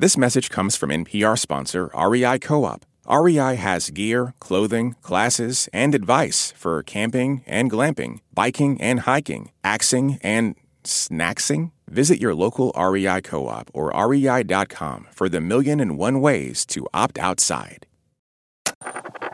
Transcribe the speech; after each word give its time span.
This 0.00 0.16
message 0.16 0.48
comes 0.48 0.76
from 0.76 0.90
NPR 0.90 1.36
sponsor 1.36 1.90
REI 1.92 2.38
Co 2.38 2.64
op. 2.64 2.86
REI 3.10 3.56
has 3.56 3.90
gear, 3.90 4.32
clothing, 4.38 4.94
classes, 5.02 5.68
and 5.72 5.92
advice 5.92 6.52
for 6.52 6.84
camping 6.84 7.42
and 7.48 7.68
glamping, 7.68 8.20
biking 8.32 8.80
and 8.80 9.00
hiking, 9.00 9.50
axing 9.64 10.20
and 10.22 10.54
snacksing. 10.84 11.72
Visit 11.88 12.20
your 12.20 12.32
local 12.32 12.72
REI 12.78 13.22
co 13.22 13.48
op 13.48 13.72
or 13.74 13.90
rei.com 13.90 15.08
for 15.10 15.28
the 15.28 15.40
million 15.40 15.80
and 15.80 15.98
one 15.98 16.20
ways 16.20 16.64
to 16.66 16.86
opt 16.94 17.18
outside. 17.18 17.84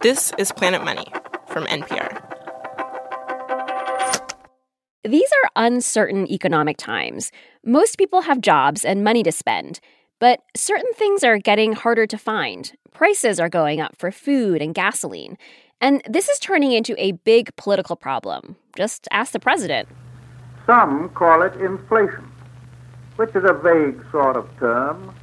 This 0.00 0.32
is 0.38 0.50
Planet 0.50 0.82
Money 0.82 1.06
from 1.46 1.66
NPR. 1.66 2.22
These 5.06 5.30
are 5.30 5.66
uncertain 5.66 6.26
economic 6.30 6.78
times. 6.78 7.30
Most 7.66 7.98
people 7.98 8.22
have 8.22 8.40
jobs 8.40 8.82
and 8.82 9.04
money 9.04 9.22
to 9.24 9.30
spend. 9.30 9.80
But 10.18 10.40
certain 10.56 10.92
things 10.94 11.24
are 11.24 11.38
getting 11.38 11.72
harder 11.72 12.06
to 12.06 12.18
find. 12.18 12.72
Prices 12.92 13.40
are 13.40 13.48
going 13.48 13.80
up 13.80 13.96
for 13.96 14.10
food 14.10 14.62
and 14.62 14.74
gasoline. 14.74 15.36
And 15.80 16.02
this 16.08 16.28
is 16.28 16.38
turning 16.38 16.72
into 16.72 16.94
a 16.98 17.12
big 17.12 17.54
political 17.56 17.96
problem. 17.96 18.56
Just 18.76 19.08
ask 19.10 19.32
the 19.32 19.40
president. 19.40 19.88
Some 20.66 21.10
call 21.10 21.42
it 21.42 21.54
inflation, 21.60 22.30
which 23.16 23.34
is 23.34 23.44
a 23.44 23.52
vague 23.52 24.02
sort 24.10 24.36
of 24.36 24.48
term, 24.58 25.14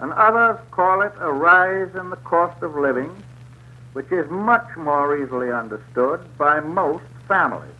and 0.00 0.12
others 0.12 0.58
call 0.70 1.02
it 1.02 1.12
a 1.18 1.32
rise 1.32 1.94
in 1.94 2.10
the 2.10 2.16
cost 2.16 2.62
of 2.62 2.76
living, 2.76 3.10
which 3.92 4.10
is 4.12 4.30
much 4.30 4.68
more 4.76 5.16
easily 5.22 5.50
understood 5.50 6.20
by 6.38 6.60
most 6.60 7.04
families. 7.26 7.74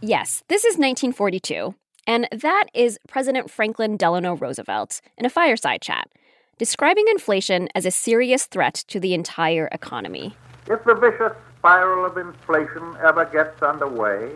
Yes, 0.00 0.44
this 0.48 0.64
is 0.64 0.74
1942, 0.76 1.74
and 2.08 2.26
that 2.32 2.64
is 2.72 2.98
President 3.06 3.50
Franklin 3.50 3.98
Delano 3.98 4.34
Roosevelt 4.34 5.02
in 5.18 5.26
a 5.26 5.30
fireside 5.30 5.82
chat, 5.82 6.08
describing 6.56 7.04
inflation 7.08 7.68
as 7.74 7.84
a 7.84 7.90
serious 7.90 8.46
threat 8.46 8.74
to 8.88 8.98
the 8.98 9.12
entire 9.12 9.68
economy. 9.70 10.34
If 10.68 10.82
the 10.84 10.94
vicious 10.94 11.36
spiral 11.58 12.06
of 12.06 12.16
inflation 12.16 12.96
ever 13.04 13.26
gets 13.26 13.62
underway, 13.62 14.32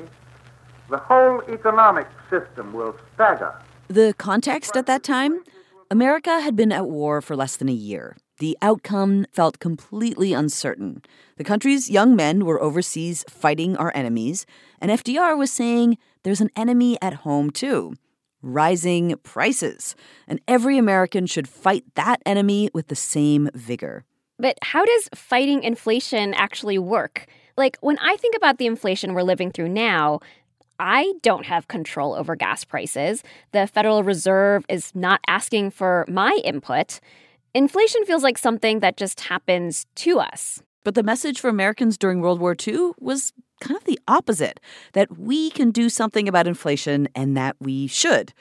the 0.90 0.98
whole 0.98 1.42
economic 1.48 2.06
system 2.28 2.74
will 2.74 2.94
stagger. 3.14 3.54
The 3.88 4.14
context 4.18 4.76
at 4.76 4.86
that 4.86 5.02
time 5.02 5.42
America 5.90 6.40
had 6.40 6.54
been 6.54 6.72
at 6.72 6.88
war 6.88 7.20
for 7.22 7.36
less 7.36 7.56
than 7.56 7.68
a 7.68 7.72
year. 7.72 8.16
The 8.38 8.56
outcome 8.60 9.26
felt 9.32 9.60
completely 9.60 10.32
uncertain. 10.32 11.02
The 11.36 11.44
country's 11.44 11.90
young 11.90 12.16
men 12.16 12.44
were 12.44 12.60
overseas 12.60 13.24
fighting 13.28 13.76
our 13.76 13.92
enemies, 13.94 14.46
and 14.82 14.90
FDR 14.90 15.38
was 15.38 15.50
saying 15.50 15.96
there's 16.24 16.42
an 16.42 16.50
enemy 16.54 16.98
at 17.00 17.14
home 17.14 17.50
too 17.50 17.94
rising 18.42 19.14
prices. 19.22 19.94
And 20.26 20.40
every 20.48 20.76
American 20.76 21.26
should 21.26 21.48
fight 21.48 21.84
that 21.94 22.20
enemy 22.26 22.70
with 22.74 22.88
the 22.88 22.96
same 22.96 23.48
vigor. 23.54 24.04
But 24.38 24.58
how 24.62 24.84
does 24.84 25.08
fighting 25.14 25.62
inflation 25.62 26.34
actually 26.34 26.78
work? 26.78 27.26
Like, 27.56 27.76
when 27.80 27.98
I 27.98 28.16
think 28.16 28.34
about 28.36 28.58
the 28.58 28.66
inflation 28.66 29.14
we're 29.14 29.22
living 29.22 29.52
through 29.52 29.68
now, 29.68 30.20
I 30.78 31.12
don't 31.22 31.46
have 31.46 31.68
control 31.68 32.14
over 32.14 32.34
gas 32.34 32.64
prices. 32.64 33.22
The 33.52 33.68
Federal 33.68 34.02
Reserve 34.02 34.64
is 34.68 34.92
not 34.94 35.20
asking 35.28 35.70
for 35.70 36.04
my 36.08 36.40
input. 36.44 36.98
Inflation 37.54 38.04
feels 38.04 38.22
like 38.22 38.38
something 38.38 38.80
that 38.80 38.96
just 38.96 39.20
happens 39.20 39.86
to 39.96 40.18
us. 40.18 40.62
But 40.84 40.94
the 40.94 41.02
message 41.02 41.40
for 41.40 41.48
Americans 41.48 41.96
during 41.96 42.20
World 42.20 42.40
War 42.40 42.56
II 42.66 42.92
was 42.98 43.32
kind 43.60 43.76
of 43.76 43.84
the 43.84 44.00
opposite 44.08 44.58
that 44.92 45.18
we 45.18 45.50
can 45.50 45.70
do 45.70 45.88
something 45.88 46.28
about 46.28 46.46
inflation 46.46 47.08
and 47.14 47.36
that 47.36 47.56
we 47.60 47.86
should. 47.86 48.32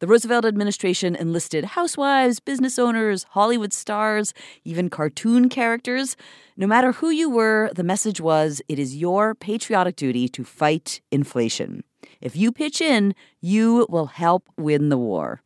The 0.00 0.06
Roosevelt 0.06 0.44
administration 0.44 1.16
enlisted 1.16 1.64
housewives, 1.64 2.38
business 2.38 2.78
owners, 2.78 3.24
Hollywood 3.30 3.72
stars, 3.72 4.32
even 4.64 4.88
cartoon 4.88 5.48
characters. 5.48 6.16
No 6.56 6.68
matter 6.68 6.92
who 6.92 7.10
you 7.10 7.28
were, 7.28 7.70
the 7.74 7.82
message 7.82 8.20
was 8.20 8.62
it 8.68 8.78
is 8.78 8.94
your 8.94 9.34
patriotic 9.34 9.96
duty 9.96 10.28
to 10.28 10.44
fight 10.44 11.00
inflation. 11.10 11.82
If 12.20 12.36
you 12.36 12.52
pitch 12.52 12.80
in, 12.80 13.16
you 13.40 13.86
will 13.88 14.06
help 14.06 14.48
win 14.56 14.88
the 14.88 14.98
war. 14.98 15.42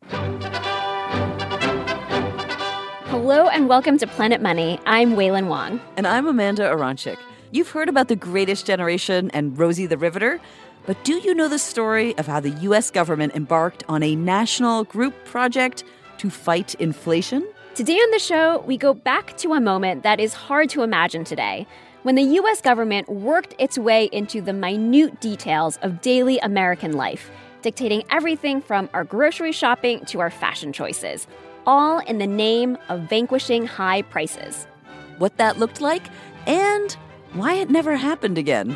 Hello 3.13 3.47
and 3.47 3.69
welcome 3.69 3.99
to 3.99 4.07
Planet 4.07 4.41
Money. 4.41 4.79
I'm 4.87 5.11
Wailin 5.11 5.45
Wong. 5.45 5.79
And 5.97 6.07
I'm 6.07 6.25
Amanda 6.25 6.63
Aronczyk. 6.63 7.17
You've 7.51 7.69
heard 7.69 7.87
about 7.87 8.07
the 8.07 8.15
Greatest 8.15 8.65
Generation 8.65 9.29
and 9.35 9.55
Rosie 9.55 9.85
the 9.85 9.99
Riveter, 9.99 10.41
but 10.87 11.03
do 11.03 11.19
you 11.19 11.35
know 11.35 11.47
the 11.47 11.59
story 11.59 12.17
of 12.17 12.25
how 12.25 12.39
the 12.39 12.49
U.S. 12.49 12.89
government 12.89 13.35
embarked 13.35 13.83
on 13.87 14.01
a 14.01 14.15
national 14.15 14.85
group 14.85 15.13
project 15.25 15.83
to 16.17 16.31
fight 16.31 16.73
inflation? 16.79 17.47
Today 17.75 17.97
on 17.97 18.09
the 18.09 18.17
show, 18.17 18.63
we 18.65 18.77
go 18.77 18.95
back 18.95 19.37
to 19.37 19.53
a 19.53 19.61
moment 19.61 20.01
that 20.01 20.19
is 20.19 20.33
hard 20.33 20.69
to 20.71 20.81
imagine 20.81 21.23
today 21.23 21.67
when 22.01 22.15
the 22.15 22.23
U.S. 22.23 22.61
government 22.61 23.07
worked 23.09 23.53
its 23.59 23.77
way 23.77 24.05
into 24.11 24.41
the 24.41 24.53
minute 24.53 25.21
details 25.21 25.77
of 25.83 26.01
daily 26.01 26.39
American 26.39 26.93
life, 26.93 27.29
dictating 27.61 28.03
everything 28.09 28.59
from 28.59 28.89
our 28.91 29.03
grocery 29.03 29.51
shopping 29.51 30.03
to 30.05 30.19
our 30.19 30.31
fashion 30.31 30.73
choices, 30.73 31.27
all 31.65 31.99
in 31.99 32.17
the 32.17 32.27
name 32.27 32.77
of 32.89 33.09
vanquishing 33.09 33.65
high 33.65 34.01
prices. 34.03 34.67
What 35.17 35.37
that 35.37 35.57
looked 35.57 35.81
like, 35.81 36.07
and 36.47 36.91
why 37.33 37.55
it 37.55 37.69
never 37.69 37.95
happened 37.95 38.37
again. 38.37 38.75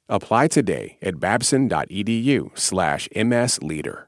Apply 0.11 0.47
today 0.49 0.97
at 1.01 1.19
babson.edu 1.21 2.59
slash 2.59 3.07
msleader. 3.15 4.03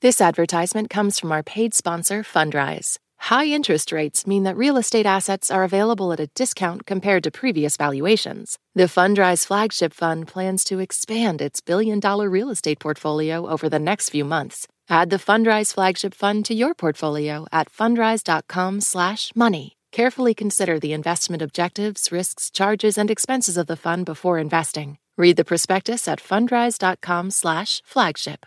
This 0.00 0.22
advertisement 0.22 0.88
comes 0.88 1.20
from 1.20 1.30
our 1.30 1.42
paid 1.42 1.74
sponsor, 1.74 2.22
Fundrise. 2.22 2.96
High 3.18 3.44
interest 3.44 3.92
rates 3.92 4.26
mean 4.26 4.44
that 4.44 4.56
real 4.56 4.78
estate 4.78 5.04
assets 5.04 5.50
are 5.50 5.62
available 5.62 6.14
at 6.14 6.20
a 6.20 6.28
discount 6.28 6.86
compared 6.86 7.22
to 7.24 7.30
previous 7.30 7.76
valuations. 7.76 8.58
The 8.74 8.84
Fundrise 8.84 9.46
flagship 9.46 9.92
fund 9.92 10.26
plans 10.26 10.64
to 10.64 10.78
expand 10.78 11.42
its 11.42 11.60
billion 11.60 12.00
dollar 12.00 12.30
real 12.30 12.48
estate 12.48 12.78
portfolio 12.78 13.46
over 13.46 13.68
the 13.68 13.78
next 13.78 14.08
few 14.08 14.24
months. 14.24 14.66
Add 14.88 15.10
the 15.10 15.18
Fundrise 15.18 15.74
flagship 15.74 16.14
fund 16.14 16.46
to 16.46 16.54
your 16.54 16.74
portfolio 16.74 17.44
at 17.52 17.70
fundrise.com/money. 17.70 19.76
Carefully 19.92 20.34
consider 20.34 20.78
the 20.78 20.92
investment 20.92 21.42
objectives, 21.42 22.12
risks, 22.12 22.48
charges, 22.50 22.96
and 22.96 23.10
expenses 23.10 23.56
of 23.56 23.66
the 23.66 23.74
fund 23.76 24.06
before 24.06 24.38
investing. 24.38 24.98
Read 25.16 25.36
the 25.36 25.44
prospectus 25.44 26.06
at 26.06 26.20
fundrise.com/flagship. 26.20 28.46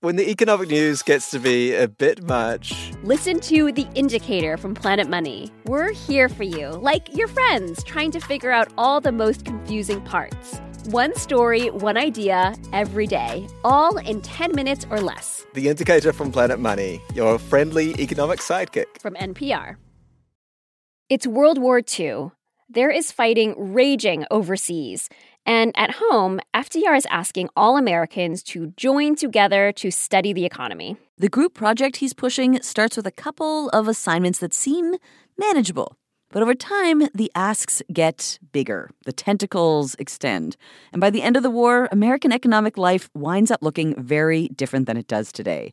When 0.00 0.14
the 0.14 0.30
economic 0.30 0.70
news 0.70 1.02
gets 1.02 1.28
to 1.32 1.40
be 1.40 1.74
a 1.74 1.88
bit 1.88 2.22
much, 2.22 2.92
listen 3.02 3.40
to 3.40 3.72
The 3.72 3.88
Indicator 3.94 4.56
from 4.56 4.74
Planet 4.74 5.08
Money. 5.08 5.50
We're 5.64 5.92
here 5.92 6.28
for 6.28 6.44
you, 6.44 6.68
like 6.68 7.16
your 7.16 7.26
friends, 7.26 7.82
trying 7.82 8.12
to 8.12 8.20
figure 8.20 8.52
out 8.52 8.72
all 8.78 9.00
the 9.00 9.10
most 9.10 9.44
confusing 9.44 10.00
parts. 10.02 10.60
One 10.90 11.16
story, 11.16 11.70
one 11.70 11.96
idea, 11.96 12.54
every 12.72 13.08
day, 13.08 13.48
all 13.64 13.98
in 13.98 14.22
10 14.22 14.54
minutes 14.54 14.86
or 14.88 15.00
less. 15.00 15.44
The 15.54 15.68
Indicator 15.68 16.12
from 16.12 16.30
Planet 16.30 16.60
Money, 16.60 17.00
your 17.14 17.36
friendly 17.38 18.00
economic 18.00 18.38
sidekick. 18.38 19.00
From 19.00 19.16
NPR. 19.16 19.78
It's 21.10 21.26
World 21.26 21.56
War 21.56 21.80
II. 21.98 22.32
There 22.68 22.90
is 22.90 23.12
fighting 23.12 23.54
raging 23.56 24.26
overseas. 24.30 25.08
And 25.46 25.72
at 25.74 25.94
home, 26.02 26.38
FDR 26.54 26.98
is 26.98 27.06
asking 27.08 27.48
all 27.56 27.78
Americans 27.78 28.42
to 28.42 28.74
join 28.76 29.16
together 29.16 29.72
to 29.72 29.90
study 29.90 30.34
the 30.34 30.44
economy. 30.44 30.98
The 31.16 31.30
group 31.30 31.54
project 31.54 31.96
he's 31.96 32.12
pushing 32.12 32.60
starts 32.60 32.94
with 32.94 33.06
a 33.06 33.10
couple 33.10 33.70
of 33.70 33.88
assignments 33.88 34.40
that 34.40 34.52
seem 34.52 34.96
manageable. 35.38 35.96
But 36.30 36.42
over 36.42 36.54
time, 36.54 37.08
the 37.14 37.32
asks 37.34 37.82
get 37.90 38.38
bigger, 38.52 38.90
the 39.06 39.12
tentacles 39.12 39.94
extend. 39.98 40.58
And 40.92 41.00
by 41.00 41.08
the 41.08 41.22
end 41.22 41.38
of 41.38 41.42
the 41.42 41.48
war, 41.48 41.88
American 41.90 42.32
economic 42.32 42.76
life 42.76 43.08
winds 43.14 43.50
up 43.50 43.62
looking 43.62 43.94
very 43.96 44.48
different 44.48 44.84
than 44.84 44.98
it 44.98 45.08
does 45.08 45.32
today. 45.32 45.72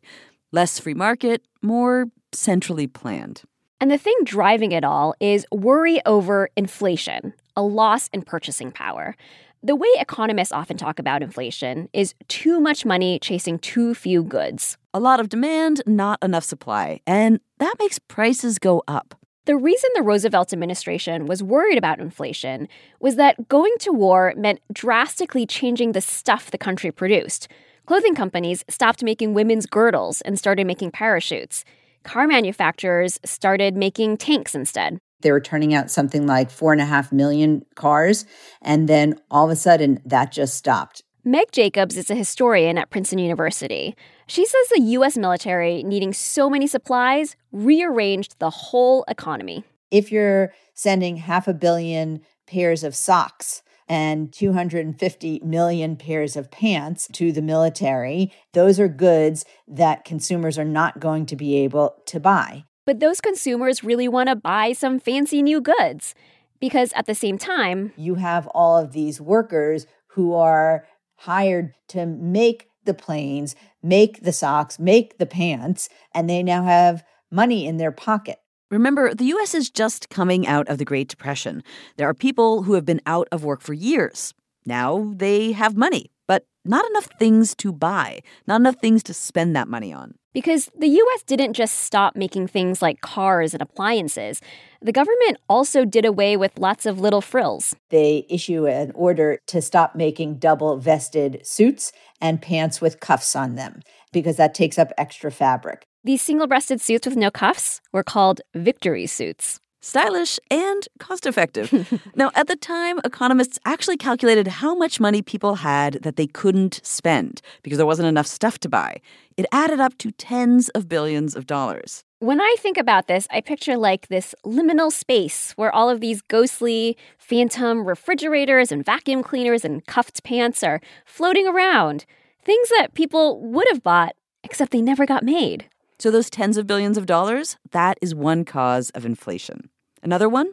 Less 0.50 0.78
free 0.78 0.94
market, 0.94 1.42
more 1.60 2.06
centrally 2.32 2.86
planned. 2.86 3.42
And 3.78 3.90
the 3.90 3.98
thing 3.98 4.16
driving 4.24 4.72
it 4.72 4.84
all 4.84 5.14
is 5.20 5.46
worry 5.52 6.00
over 6.06 6.48
inflation, 6.56 7.34
a 7.54 7.62
loss 7.62 8.08
in 8.08 8.22
purchasing 8.22 8.72
power. 8.72 9.14
The 9.62 9.76
way 9.76 9.88
economists 9.98 10.52
often 10.52 10.78
talk 10.78 10.98
about 10.98 11.22
inflation 11.22 11.90
is 11.92 12.14
too 12.28 12.58
much 12.58 12.86
money 12.86 13.18
chasing 13.18 13.58
too 13.58 13.94
few 13.94 14.22
goods. 14.22 14.78
A 14.94 15.00
lot 15.00 15.20
of 15.20 15.28
demand, 15.28 15.82
not 15.86 16.18
enough 16.22 16.44
supply, 16.44 17.00
and 17.06 17.38
that 17.58 17.74
makes 17.78 17.98
prices 17.98 18.58
go 18.58 18.82
up. 18.88 19.14
The 19.44 19.56
reason 19.56 19.90
the 19.94 20.02
Roosevelt 20.02 20.54
administration 20.54 21.26
was 21.26 21.42
worried 21.42 21.76
about 21.76 22.00
inflation 22.00 22.68
was 22.98 23.16
that 23.16 23.48
going 23.48 23.74
to 23.80 23.92
war 23.92 24.32
meant 24.36 24.60
drastically 24.72 25.46
changing 25.46 25.92
the 25.92 26.00
stuff 26.00 26.50
the 26.50 26.58
country 26.58 26.90
produced. 26.90 27.46
Clothing 27.84 28.14
companies 28.14 28.64
stopped 28.68 29.04
making 29.04 29.34
women's 29.34 29.66
girdles 29.66 30.22
and 30.22 30.38
started 30.38 30.66
making 30.66 30.92
parachutes. 30.92 31.64
Car 32.06 32.28
manufacturers 32.28 33.18
started 33.24 33.76
making 33.76 34.16
tanks 34.16 34.54
instead. 34.54 34.98
They 35.22 35.32
were 35.32 35.40
turning 35.40 35.74
out 35.74 35.90
something 35.90 36.24
like 36.24 36.52
four 36.52 36.72
and 36.72 36.80
a 36.80 36.84
half 36.84 37.10
million 37.10 37.66
cars, 37.74 38.24
and 38.62 38.88
then 38.88 39.18
all 39.28 39.46
of 39.46 39.50
a 39.50 39.56
sudden 39.56 40.00
that 40.06 40.30
just 40.30 40.54
stopped. 40.54 41.02
Meg 41.24 41.50
Jacobs 41.50 41.96
is 41.96 42.08
a 42.08 42.14
historian 42.14 42.78
at 42.78 42.90
Princeton 42.90 43.18
University. 43.18 43.96
She 44.28 44.46
says 44.46 44.68
the 44.68 44.82
US 44.82 45.16
military, 45.16 45.82
needing 45.82 46.12
so 46.12 46.48
many 46.48 46.68
supplies, 46.68 47.34
rearranged 47.50 48.38
the 48.38 48.50
whole 48.50 49.04
economy. 49.08 49.64
If 49.90 50.12
you're 50.12 50.52
sending 50.74 51.16
half 51.16 51.48
a 51.48 51.54
billion 51.54 52.20
pairs 52.46 52.84
of 52.84 52.94
socks 52.94 53.64
and 53.88 54.32
250 54.32 55.40
million 55.44 55.96
pairs 55.96 56.36
of 56.36 56.50
pants 56.50 57.08
to 57.12 57.32
the 57.32 57.42
military, 57.42 58.32
those 58.52 58.80
are 58.80 58.88
goods 58.88 59.44
that 59.68 60.04
consumers 60.04 60.58
are 60.58 60.64
not 60.64 61.00
going 61.00 61.26
to 61.26 61.36
be 61.36 61.56
able 61.56 61.96
to 62.06 62.18
buy. 62.18 62.64
But 62.84 63.00
those 63.00 63.20
consumers 63.20 63.84
really 63.84 64.08
want 64.08 64.28
to 64.28 64.36
buy 64.36 64.72
some 64.72 64.98
fancy 65.00 65.42
new 65.42 65.60
goods 65.60 66.14
because 66.60 66.92
at 66.94 67.06
the 67.06 67.14
same 67.14 67.38
time, 67.38 67.92
you 67.96 68.16
have 68.16 68.46
all 68.48 68.78
of 68.78 68.92
these 68.92 69.20
workers 69.20 69.86
who 70.08 70.34
are 70.34 70.86
hired 71.16 71.74
to 71.88 72.06
make 72.06 72.68
the 72.84 72.94
planes, 72.94 73.56
make 73.82 74.22
the 74.22 74.32
socks, 74.32 74.78
make 74.78 75.18
the 75.18 75.26
pants, 75.26 75.88
and 76.14 76.30
they 76.30 76.42
now 76.42 76.62
have 76.62 77.04
money 77.30 77.66
in 77.66 77.76
their 77.76 77.92
pocket. 77.92 78.38
Remember, 78.70 79.14
the 79.14 79.26
US 79.26 79.54
is 79.54 79.70
just 79.70 80.10
coming 80.10 80.44
out 80.46 80.66
of 80.68 80.78
the 80.78 80.84
Great 80.84 81.08
Depression. 81.08 81.62
There 81.96 82.08
are 82.08 82.14
people 82.14 82.64
who 82.64 82.72
have 82.72 82.84
been 82.84 83.00
out 83.06 83.28
of 83.30 83.44
work 83.44 83.60
for 83.60 83.72
years. 83.72 84.34
Now 84.64 85.12
they 85.14 85.52
have 85.52 85.76
money, 85.76 86.10
but 86.26 86.46
not 86.64 86.84
enough 86.90 87.08
things 87.16 87.54
to 87.56 87.72
buy, 87.72 88.22
not 88.48 88.60
enough 88.60 88.80
things 88.80 89.04
to 89.04 89.14
spend 89.14 89.54
that 89.54 89.68
money 89.68 89.92
on. 89.92 90.14
Because 90.34 90.68
the 90.76 90.88
US 90.88 91.22
didn't 91.22 91.52
just 91.52 91.76
stop 91.76 92.16
making 92.16 92.48
things 92.48 92.82
like 92.82 93.00
cars 93.00 93.54
and 93.54 93.62
appliances, 93.62 94.40
the 94.82 94.92
government 94.92 95.38
also 95.48 95.84
did 95.84 96.04
away 96.04 96.36
with 96.36 96.58
lots 96.58 96.86
of 96.86 96.98
little 96.98 97.22
frills. 97.22 97.76
They 97.90 98.26
issue 98.28 98.66
an 98.66 98.90
order 98.96 99.38
to 99.46 99.62
stop 99.62 99.94
making 99.94 100.38
double 100.38 100.76
vested 100.76 101.46
suits 101.46 101.92
and 102.20 102.42
pants 102.42 102.80
with 102.80 102.98
cuffs 102.98 103.36
on 103.36 103.54
them 103.54 103.80
because 104.12 104.36
that 104.38 104.54
takes 104.54 104.76
up 104.76 104.92
extra 104.98 105.30
fabric. 105.30 105.86
These 106.06 106.22
single 106.22 106.46
breasted 106.46 106.80
suits 106.80 107.04
with 107.04 107.16
no 107.16 107.32
cuffs 107.32 107.80
were 107.92 108.04
called 108.04 108.40
victory 108.54 109.08
suits. 109.08 109.58
Stylish 109.80 110.38
and 110.52 110.86
cost 111.00 111.26
effective. 111.26 112.00
now, 112.14 112.30
at 112.36 112.46
the 112.46 112.54
time, 112.54 113.00
economists 113.04 113.58
actually 113.64 113.96
calculated 113.96 114.46
how 114.46 114.76
much 114.76 115.00
money 115.00 115.20
people 115.20 115.56
had 115.56 115.94
that 116.04 116.14
they 116.14 116.28
couldn't 116.28 116.80
spend 116.84 117.42
because 117.64 117.76
there 117.76 117.86
wasn't 117.88 118.06
enough 118.06 118.28
stuff 118.28 118.60
to 118.60 118.68
buy. 118.68 119.00
It 119.36 119.46
added 119.50 119.80
up 119.80 119.98
to 119.98 120.12
tens 120.12 120.68
of 120.76 120.88
billions 120.88 121.34
of 121.34 121.44
dollars. 121.44 122.04
When 122.20 122.40
I 122.40 122.54
think 122.60 122.76
about 122.76 123.08
this, 123.08 123.26
I 123.32 123.40
picture 123.40 123.76
like 123.76 124.06
this 124.06 124.32
liminal 124.44 124.92
space 124.92 125.54
where 125.56 125.74
all 125.74 125.90
of 125.90 126.00
these 126.00 126.22
ghostly 126.22 126.96
phantom 127.18 127.84
refrigerators 127.84 128.70
and 128.70 128.84
vacuum 128.84 129.24
cleaners 129.24 129.64
and 129.64 129.84
cuffed 129.86 130.22
pants 130.22 130.62
are 130.62 130.80
floating 131.04 131.48
around. 131.48 132.04
Things 132.44 132.68
that 132.78 132.94
people 132.94 133.40
would 133.40 133.66
have 133.72 133.82
bought, 133.82 134.14
except 134.44 134.70
they 134.70 134.80
never 134.80 135.04
got 135.04 135.24
made. 135.24 135.68
So, 135.98 136.10
those 136.10 136.28
tens 136.28 136.56
of 136.56 136.66
billions 136.66 136.98
of 136.98 137.06
dollars, 137.06 137.56
that 137.70 137.98
is 138.02 138.14
one 138.14 138.44
cause 138.44 138.90
of 138.90 139.06
inflation. 139.06 139.70
Another 140.02 140.28
one? 140.28 140.52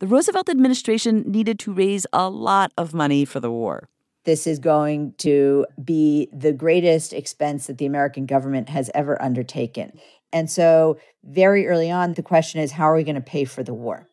The 0.00 0.08
Roosevelt 0.08 0.48
administration 0.48 1.22
needed 1.26 1.60
to 1.60 1.72
raise 1.72 2.06
a 2.12 2.28
lot 2.28 2.72
of 2.76 2.92
money 2.92 3.24
for 3.24 3.38
the 3.38 3.50
war. 3.50 3.88
This 4.24 4.46
is 4.48 4.58
going 4.58 5.14
to 5.18 5.66
be 5.82 6.28
the 6.32 6.52
greatest 6.52 7.12
expense 7.12 7.68
that 7.68 7.78
the 7.78 7.86
American 7.86 8.26
government 8.26 8.68
has 8.68 8.90
ever 8.94 9.20
undertaken. 9.22 9.92
And 10.32 10.50
so, 10.50 10.98
very 11.22 11.68
early 11.68 11.90
on, 11.90 12.14
the 12.14 12.22
question 12.22 12.60
is 12.60 12.72
how 12.72 12.90
are 12.90 12.96
we 12.96 13.04
going 13.04 13.14
to 13.14 13.20
pay 13.20 13.44
for 13.44 13.62
the 13.62 13.74
war? 13.74 14.08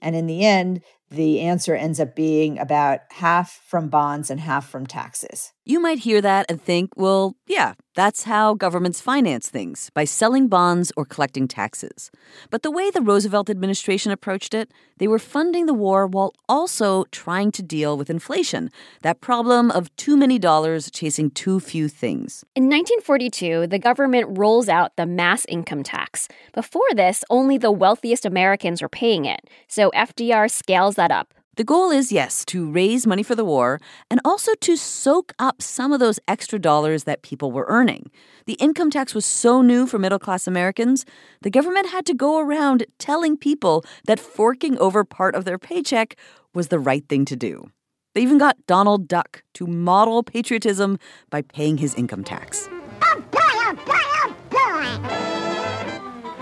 And 0.00 0.16
in 0.16 0.26
the 0.26 0.44
end, 0.44 0.82
the 1.10 1.40
answer 1.40 1.74
ends 1.74 2.00
up 2.00 2.14
being 2.14 2.58
about 2.58 3.00
half 3.10 3.62
from 3.66 3.88
bonds 3.88 4.30
and 4.30 4.40
half 4.40 4.68
from 4.68 4.86
taxes. 4.86 5.52
You 5.64 5.80
might 5.80 6.00
hear 6.00 6.20
that 6.20 6.46
and 6.48 6.62
think, 6.62 6.90
well, 6.96 7.36
yeah, 7.46 7.74
that's 7.94 8.24
how 8.24 8.54
governments 8.54 9.00
finance 9.00 9.48
things 9.48 9.90
by 9.94 10.04
selling 10.04 10.48
bonds 10.48 10.92
or 10.96 11.04
collecting 11.04 11.46
taxes. 11.46 12.10
But 12.50 12.62
the 12.62 12.70
way 12.70 12.90
the 12.90 13.00
Roosevelt 13.00 13.48
administration 13.48 14.10
approached 14.10 14.52
it, 14.52 14.70
they 14.98 15.08
were 15.08 15.18
funding 15.18 15.66
the 15.66 15.74
war 15.74 16.06
while 16.06 16.32
also 16.48 17.04
trying 17.12 17.52
to 17.52 17.62
deal 17.62 17.96
with 17.96 18.10
inflation, 18.10 18.70
that 19.02 19.20
problem 19.20 19.70
of 19.70 19.94
too 19.96 20.16
many 20.16 20.38
dollars 20.38 20.90
chasing 20.90 21.30
too 21.30 21.60
few 21.60 21.88
things. 21.88 22.44
In 22.54 22.64
1942, 22.64 23.68
the 23.68 23.78
government 23.78 24.38
rolls 24.38 24.68
out 24.68 24.96
the 24.96 25.06
mass 25.06 25.44
income 25.46 25.82
tax. 25.82 26.28
Before 26.52 26.82
this, 26.94 27.24
only 27.30 27.58
the 27.58 27.72
wealthiest 27.72 28.26
Americans 28.26 28.82
were 28.82 28.88
paying 28.88 29.24
it, 29.24 29.48
so 29.68 29.90
FDR 29.90 30.50
scales 30.50 30.96
that 30.96 31.10
up. 31.10 31.32
The 31.56 31.64
goal 31.64 31.92
is, 31.92 32.10
yes, 32.10 32.44
to 32.46 32.68
raise 32.68 33.06
money 33.06 33.22
for 33.22 33.36
the 33.36 33.44
war 33.44 33.80
and 34.10 34.20
also 34.24 34.54
to 34.54 34.76
soak 34.76 35.32
up 35.38 35.62
some 35.62 35.92
of 35.92 36.00
those 36.00 36.18
extra 36.26 36.58
dollars 36.58 37.04
that 37.04 37.22
people 37.22 37.52
were 37.52 37.66
earning. 37.68 38.10
The 38.46 38.54
income 38.54 38.90
tax 38.90 39.14
was 39.14 39.24
so 39.24 39.62
new 39.62 39.86
for 39.86 39.98
middle 39.98 40.18
class 40.18 40.48
Americans, 40.48 41.04
the 41.42 41.50
government 41.50 41.90
had 41.90 42.06
to 42.06 42.14
go 42.14 42.40
around 42.40 42.84
telling 42.98 43.36
people 43.36 43.84
that 44.06 44.18
forking 44.18 44.76
over 44.78 45.04
part 45.04 45.36
of 45.36 45.44
their 45.44 45.58
paycheck 45.58 46.16
was 46.54 46.68
the 46.68 46.80
right 46.80 47.08
thing 47.08 47.24
to 47.26 47.36
do. 47.36 47.70
They 48.14 48.22
even 48.22 48.38
got 48.38 48.56
Donald 48.66 49.06
Duck 49.06 49.44
to 49.54 49.66
model 49.66 50.24
patriotism 50.24 50.98
by 51.30 51.42
paying 51.42 51.76
his 51.78 51.94
income 51.94 52.24
tax. 52.24 52.68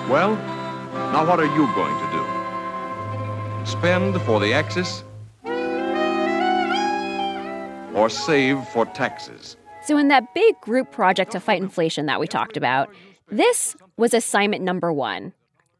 Well, 0.08 0.36
now 1.12 1.26
what 1.26 1.38
are 1.38 1.44
you 1.44 1.66
going 1.74 2.06
to 2.06 2.12
do? 2.12 2.21
Spend 3.64 4.20
for 4.22 4.40
the 4.40 4.52
Axis 4.52 5.04
or 7.94 8.08
save 8.10 8.66
for 8.68 8.86
taxes? 8.86 9.56
So, 9.84 9.96
in 9.96 10.08
that 10.08 10.34
big 10.34 10.60
group 10.60 10.90
project 10.90 11.32
to 11.32 11.40
fight 11.40 11.62
inflation 11.62 12.06
that 12.06 12.20
we 12.20 12.26
talked 12.26 12.56
about, 12.56 12.92
this 13.28 13.76
was 13.96 14.14
assignment 14.14 14.62
number 14.62 14.92
one 14.92 15.32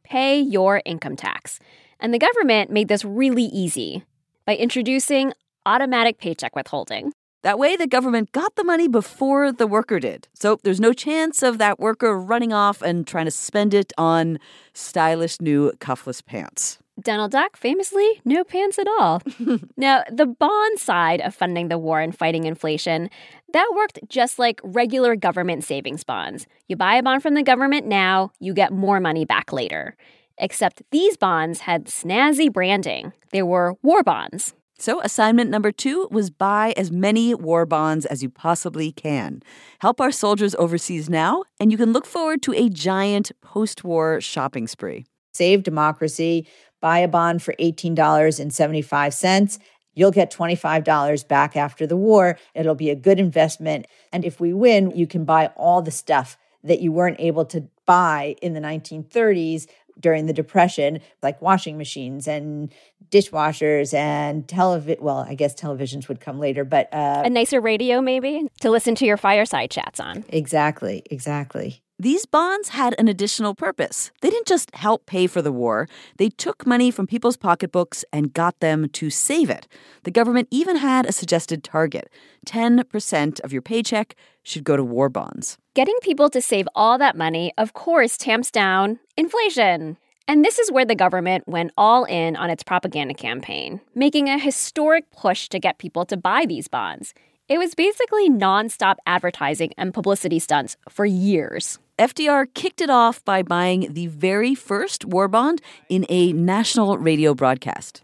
pay 0.05 0.41
your 0.41 0.83
income 0.85 1.17
tax. 1.17 1.59
And 1.99 2.13
the 2.13 2.19
government 2.19 2.71
made 2.71 2.89
this 2.89 3.05
really 3.05 3.45
easy 3.45 4.05
by 4.45 4.57
introducing 4.57 5.33
automatic 5.65 6.19
paycheck 6.19 6.55
withholding. 6.55 7.13
That 7.43 7.59
way, 7.59 7.77
the 7.77 7.87
government 7.87 8.33
got 8.33 8.55
the 8.57 8.65
money 8.65 8.89
before 8.89 9.53
the 9.53 9.67
worker 9.67 9.99
did. 9.99 10.29
So 10.35 10.59
there's 10.63 10.81
no 10.81 10.93
chance 10.93 11.43
of 11.43 11.59
that 11.59 11.81
worker 11.81 12.19
running 12.19 12.53
off 12.53 12.83
and 12.83 13.07
trying 13.07 13.25
to 13.25 13.33
spend 13.33 13.75
it 13.75 13.93
on 13.97 14.39
stylish 14.75 15.41
new 15.41 15.73
cuffless 15.81 16.25
pants. 16.25 16.79
Donald 17.01 17.33
Duck 17.33 17.57
famously, 17.57 18.21
no 18.25 18.45
pants 18.45 18.79
at 18.79 18.87
all. 18.87 19.23
now, 19.77 20.03
the 20.11 20.27
bond 20.27 20.79
side 20.79 21.21
of 21.23 21.35
funding 21.35 21.69
the 21.69 21.79
war 21.79 22.01
and 22.01 22.17
fighting 22.17 22.45
inflation, 22.45 23.09
that 23.53 23.73
worked 23.75 23.99
just 24.09 24.39
like 24.39 24.61
regular 24.63 25.17
government 25.17 25.65
savings 25.65 26.05
bonds. 26.05 26.47
You 26.69 26.77
buy 26.77 26.97
a 26.97 27.03
bond 27.03 27.23
from 27.23 27.35
the 27.35 27.43
government 27.43 27.87
now, 27.87 28.31
you 28.41 28.53
get 28.53 28.73
more 28.73 29.01
money 29.01 29.25
back 29.25 29.53
later. 29.53 29.97
Except 30.39 30.83
these 30.91 31.17
bonds 31.17 31.61
had 31.61 31.87
snazzy 31.87 32.53
branding. 32.53 33.13
They 33.31 33.43
were 33.43 33.75
war 33.83 34.03
bonds. 34.03 34.55
So, 34.79 35.01
assignment 35.03 35.49
number 35.49 35.71
two 35.71 36.09
was 36.11 36.31
buy 36.31 36.75
as 36.77 36.91
many 36.91 37.35
war 37.35 37.65
bonds 37.67 38.05
as 38.05 38.23
you 38.23 38.29
possibly 38.29 38.91
can. 38.91 39.41
Help 39.79 40.01
our 40.01 40.11
soldiers 40.11 40.57
overseas 40.57 41.09
now, 41.09 41.45
and 41.61 41.71
you 41.71 41.79
can 41.79 41.93
look 41.93 42.05
forward 42.05 42.43
to 42.43 42.53
a 42.53 42.69
giant 42.69 43.31
post 43.43 43.85
war 43.85 44.21
shopping 44.21 44.67
spree. 44.67 45.05
Save 45.33 45.63
democracy, 45.63 46.47
buy 46.81 46.99
a 46.99 47.09
bond 47.09 47.43
for 47.43 47.55
$18.75. 47.59 49.59
You'll 49.95 50.11
get 50.11 50.33
$25 50.33 51.29
back 51.29 51.57
after 51.57 51.87
the 51.87 51.97
war. 51.97 52.39
It'll 52.55 52.75
be 52.75 52.91
a 52.91 52.97
good 52.97 53.21
investment. 53.21 53.87
And 54.13 54.25
if 54.25 54.41
we 54.41 54.53
win, 54.53 54.91
you 54.93 55.07
can 55.07 55.25
buy 55.25 55.49
all 55.57 55.83
the 55.83 55.91
stuff 55.91 56.37
that 56.65 56.81
you 56.81 56.93
weren't 56.93 57.21
able 57.21 57.45
to 57.47 57.69
buy 57.87 58.37
in 58.41 58.55
the 58.55 58.61
1930s 58.61 59.67
during 60.01 60.27
the 60.27 60.33
depression 60.33 61.01
like 61.23 61.41
washing 61.43 61.77
machines 61.77 62.27
and 62.27 62.73
dishwashers 63.11 63.93
and 63.93 64.49
television 64.49 65.03
well 65.03 65.19
i 65.29 65.35
guess 65.35 65.55
televisions 65.55 66.09
would 66.09 66.21
come 66.21 66.39
later 66.39 66.65
but 66.65 66.93
uh, 66.95 67.23
a 67.25 67.31
nicer 67.31 67.61
radio 67.61 68.01
maybe 68.01 68.47
to 68.61 68.71
listen 68.71 68.95
to 68.95 69.05
your 69.05 69.17
fireside 69.17 69.71
chats 69.71 70.01
on 70.01 70.25
exactly 70.31 71.03
exactly 71.11 71.83
these 72.03 72.27
bonds 72.27 72.71
had 72.71 72.97
an 72.99 73.07
additional 73.07 73.55
purpose. 73.55 74.11
They 74.23 74.31
didn't 74.31 74.49
just 74.49 74.75
help 74.75 75.07
pay 75.07 75.29
for 75.29 75.41
the 75.41 75.53
war, 75.53 75.89
they 76.17 76.31
took 76.31 76.67
money 76.67 76.91
from 76.91 77.07
people's 77.07 77.37
pocketbooks 77.37 78.05
and 78.13 78.35
got 78.35 78.59
them 78.59 78.89
to 78.89 79.09
save 79.09 79.49
it. 79.49 79.69
The 80.03 80.11
government 80.11 80.49
even 80.51 80.77
had 80.77 81.07
a 81.07 81.13
suggested 81.13 81.63
target 81.63 82.11
10% 82.45 83.41
of 83.43 83.53
your 83.53 83.63
paycheck 83.63 84.17
should 84.43 84.65
go 84.65 84.77
to 84.77 84.83
war 84.83 85.09
bonds. 85.09 85.59
Getting 85.75 85.95
people 86.03 86.29
to 86.31 86.43
save 86.43 86.69
all 86.75 86.99
that 86.99 87.17
money, 87.17 87.53
of 87.57 87.73
course, 87.73 88.17
tamps 88.17 88.51
down 88.51 88.99
inflation. 89.17 89.97
And 90.27 90.45
this 90.45 90.59
is 90.59 90.73
where 90.73 90.85
the 90.85 90.97
government 90.97 91.47
went 91.47 91.71
all 91.77 92.05
in 92.05 92.35
on 92.35 92.51
its 92.51 92.65
propaganda 92.65 93.15
campaign, 93.15 93.81
making 93.95 94.29
a 94.29 94.41
historic 94.41 95.09
push 95.13 95.49
to 95.51 95.61
get 95.61 95.79
people 95.79 96.05
to 96.07 96.17
buy 96.17 96.47
these 96.47 96.67
bonds. 96.67 97.15
It 97.49 97.59
was 97.59 97.77
basically 97.77 98.29
nonstop 98.29 98.97
advertising 99.07 99.73
and 99.77 99.95
publicity 99.95 100.41
stunts 100.41 100.77
for 100.89 101.05
years. 101.05 101.79
FDR 101.99 102.47
kicked 102.55 102.81
it 102.81 102.89
off 102.89 103.23
by 103.25 103.43
buying 103.43 103.93
the 103.93 104.07
very 104.07 104.55
first 104.55 105.05
war 105.05 105.29
bond 105.29 105.61
in 105.89 106.07
a 106.09 106.33
national 106.33 106.97
radio 106.97 107.35
broadcast. 107.35 108.01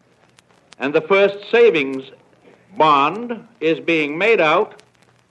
And 0.78 0.94
the 0.94 1.00
first 1.00 1.36
savings 1.50 2.10
bond 2.76 3.46
is 3.60 3.80
being 3.80 4.18
made 4.18 4.40
out 4.40 4.82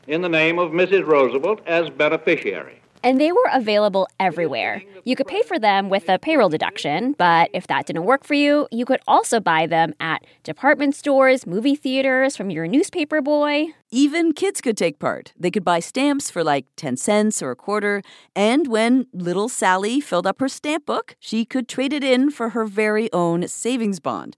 in 0.08 0.22
the 0.22 0.30
name 0.30 0.58
of 0.58 0.72
Mrs. 0.72 1.06
Roosevelt 1.06 1.62
as 1.68 1.90
beneficiary. 1.90 2.82
And 3.04 3.22
they 3.22 3.32
were 3.32 3.50
available 3.54 4.08
everywhere. 4.20 4.84
You 5.06 5.16
could 5.16 5.27
pay 5.27 5.42
for 5.44 5.60
them 5.60 5.89
with 5.89 6.10
a 6.10 6.20
payroll 6.20 6.50
deduction, 6.50 7.13
but 7.18 7.50
if 7.54 7.68
that 7.68 7.86
didn't 7.86 8.04
work 8.06 8.24
for 8.24 8.34
you, 8.34 8.68
you 8.72 8.86
could 8.86 9.00
also 9.08 9.39
buy 9.39 9.68
them 9.68 9.94
at 10.00 10.25
department 10.44 10.96
stores, 10.96 11.46
movie 11.46 11.75
theaters, 11.75 12.36
from 12.36 12.50
your 12.50 12.68
newspaper 12.68 13.22
boy. 13.22 13.68
Even 13.92 14.34
kids 14.34 14.60
could 14.60 14.75
take 14.75 15.00
part. 15.00 15.32
They 15.39 15.51
could 15.51 15.63
buy 15.63 15.80
stamps 15.80 16.30
for 16.30 16.44
like 16.44 16.66
10 16.75 16.98
cents 16.98 17.42
or 17.42 17.51
a 17.51 17.56
quarter. 17.56 18.01
And 18.36 18.68
when 18.68 19.08
little 19.13 19.48
Sally 19.48 20.01
filled 20.01 20.27
up 20.27 20.39
her 20.39 20.50
stamp 20.50 20.86
book, 20.86 21.16
she 21.20 21.46
could 21.46 21.70
trade 21.70 21.94
it 21.94 22.04
in 22.04 22.32
for 22.32 22.50
her 22.50 22.66
very 22.66 23.12
own 23.13 23.48
savings 23.48 24.00
bond. 24.00 24.36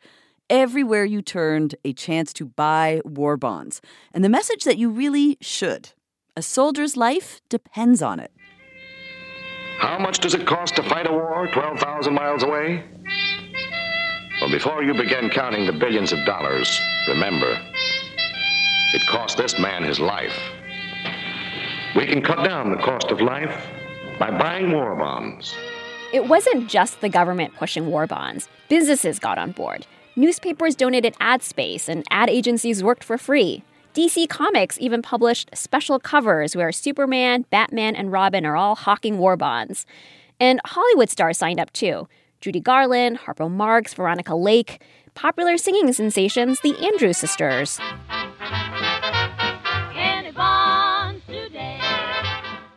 Everywhere 0.49 1.05
you 1.05 1.21
turned, 1.21 1.75
a 1.85 1.93
chance 1.93 2.33
to 2.33 2.45
buy 2.45 3.01
war 3.05 3.37
bonds. 3.37 3.81
And 4.13 4.23
the 4.23 4.29
message 4.29 4.63
that 4.65 4.77
you 4.77 4.89
really 4.89 5.37
should. 5.41 5.89
A 6.35 6.41
soldier's 6.41 6.95
life 6.95 7.41
depends 7.49 8.01
on 8.01 8.19
it. 8.19 8.31
How 9.79 9.98
much 9.98 10.19
does 10.19 10.33
it 10.33 10.45
cost 10.45 10.75
to 10.75 10.83
fight 10.83 11.07
a 11.07 11.12
war 11.12 11.48
12,000 11.53 12.13
miles 12.13 12.43
away? 12.43 12.83
Well, 14.41 14.51
before 14.51 14.83
you 14.83 14.93
begin 14.93 15.29
counting 15.29 15.65
the 15.65 15.71
billions 15.71 16.12
of 16.12 16.25
dollars, 16.25 16.79
remember, 17.07 17.57
it 18.93 19.01
cost 19.07 19.38
this 19.38 19.57
man 19.57 19.83
his 19.83 19.98
life. 19.98 20.38
We 21.95 22.05
can 22.05 22.21
cut 22.21 22.43
down 22.43 22.71
the 22.71 22.77
cost 22.83 23.09
of 23.09 23.21
life 23.21 23.55
by 24.19 24.31
buying 24.31 24.74
war 24.74 24.95
bonds. 24.98 25.55
It 26.12 26.27
wasn't 26.27 26.69
just 26.69 27.00
the 27.00 27.07
government 27.07 27.55
pushing 27.55 27.88
war 27.88 28.05
bonds, 28.05 28.50
businesses 28.67 29.17
got 29.17 29.38
on 29.38 29.53
board. 29.53 29.88
Newspapers 30.17 30.75
donated 30.75 31.15
ad 31.21 31.41
space, 31.41 31.88
and 31.88 32.03
ad 32.09 32.29
agencies 32.29 32.83
worked 32.83 33.05
for 33.05 33.17
free. 33.17 33.63
DC 33.96 34.29
Comics 34.29 34.77
even 34.79 35.01
published 35.01 35.50
special 35.55 36.00
covers 36.00 36.55
where 36.55 36.72
Superman, 36.72 37.46
Batman, 37.50 37.96
and 37.96 38.12
Robin 38.12 38.46
are 38.46 38.55
all 38.55 38.75
hawking 38.75 39.17
war 39.17 39.36
bonds. 39.36 39.88
And 40.39 40.62
Hollywood 40.63 41.10
stars 41.10 41.39
signed 41.39 41.60
up 41.60 41.74
too 41.74 42.08
Judy 42.39 42.60
Garland, 42.60 43.19
Harpo 43.19 43.50
Marx, 43.50 43.96
Veronica 43.96 44.36
Lake, 44.36 44.81
popular 45.15 45.58
singing 45.58 45.91
sensations, 45.91 46.60
the 46.62 46.77
Andrews 46.86 47.17
Sisters. 47.17 47.79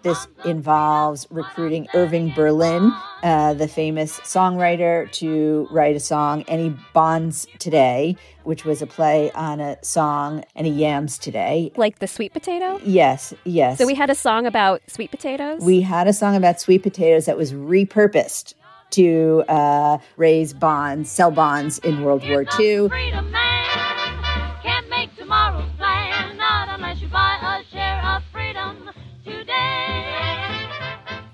This 0.02 0.26
involves 0.44 1.28
recruiting 1.30 1.87
Irving 1.94 2.32
Berlin, 2.35 2.92
uh, 3.23 3.54
the 3.54 3.68
famous 3.68 4.18
songwriter, 4.21 5.11
to 5.12 5.68
write 5.71 5.94
a 5.94 6.00
song, 6.00 6.42
Any 6.49 6.76
Bonds 6.92 7.47
Today, 7.61 8.16
which 8.42 8.64
was 8.64 8.82
a 8.82 8.87
play 8.87 9.30
on 9.32 9.61
a 9.61 9.82
song, 9.85 10.44
Any 10.56 10.71
Yams 10.71 11.18
Today. 11.18 11.71
Like 11.76 12.00
the 12.00 12.09
sweet 12.09 12.32
potato? 12.32 12.80
Yes, 12.85 13.32
yes. 13.44 13.78
So 13.78 13.87
we 13.87 13.94
had 13.94 14.11
a 14.11 14.16
song 14.16 14.44
about 14.44 14.82
sweet 14.88 15.12
potatoes? 15.12 15.62
We 15.62 15.82
had 15.82 16.09
a 16.09 16.12
song 16.12 16.35
about 16.35 16.61
sweet 16.61 16.82
potatoes 16.82 17.26
that 17.26 17.37
was 17.37 17.52
repurposed 17.52 18.54
to 18.90 19.44
uh, 19.49 19.99
raise 20.16 20.52
bonds, 20.52 21.12
sell 21.12 21.30
bonds 21.30 21.78
in 21.78 22.02
World 22.02 22.28
War 22.28 22.44
II. 22.59 22.88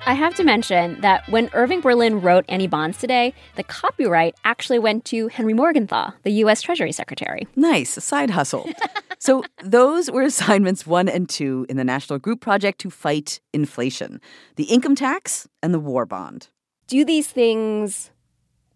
I 0.08 0.14
have 0.14 0.34
to 0.36 0.42
mention 0.42 0.98
that 1.02 1.28
when 1.28 1.50
Irving 1.52 1.82
Berlin 1.82 2.22
wrote 2.22 2.46
Any 2.48 2.66
Bonds 2.66 2.96
Today, 2.96 3.34
the 3.56 3.62
copyright 3.62 4.34
actually 4.42 4.78
went 4.78 5.04
to 5.04 5.28
Henry 5.28 5.52
Morgenthau, 5.52 6.12
the 6.22 6.30
U.S. 6.30 6.62
Treasury 6.62 6.92
Secretary. 6.92 7.46
Nice, 7.56 7.94
a 7.98 8.00
side 8.00 8.30
hustle. 8.30 8.66
so 9.18 9.44
those 9.62 10.10
were 10.10 10.22
assignments 10.22 10.86
one 10.86 11.10
and 11.10 11.28
two 11.28 11.66
in 11.68 11.76
the 11.76 11.84
National 11.84 12.18
Group 12.18 12.40
Project 12.40 12.78
to 12.80 12.88
fight 12.88 13.40
inflation 13.52 14.22
the 14.56 14.64
income 14.64 14.94
tax 14.94 15.46
and 15.62 15.74
the 15.74 15.78
war 15.78 16.06
bond. 16.06 16.48
Do 16.86 17.04
these 17.04 17.28
things 17.28 18.10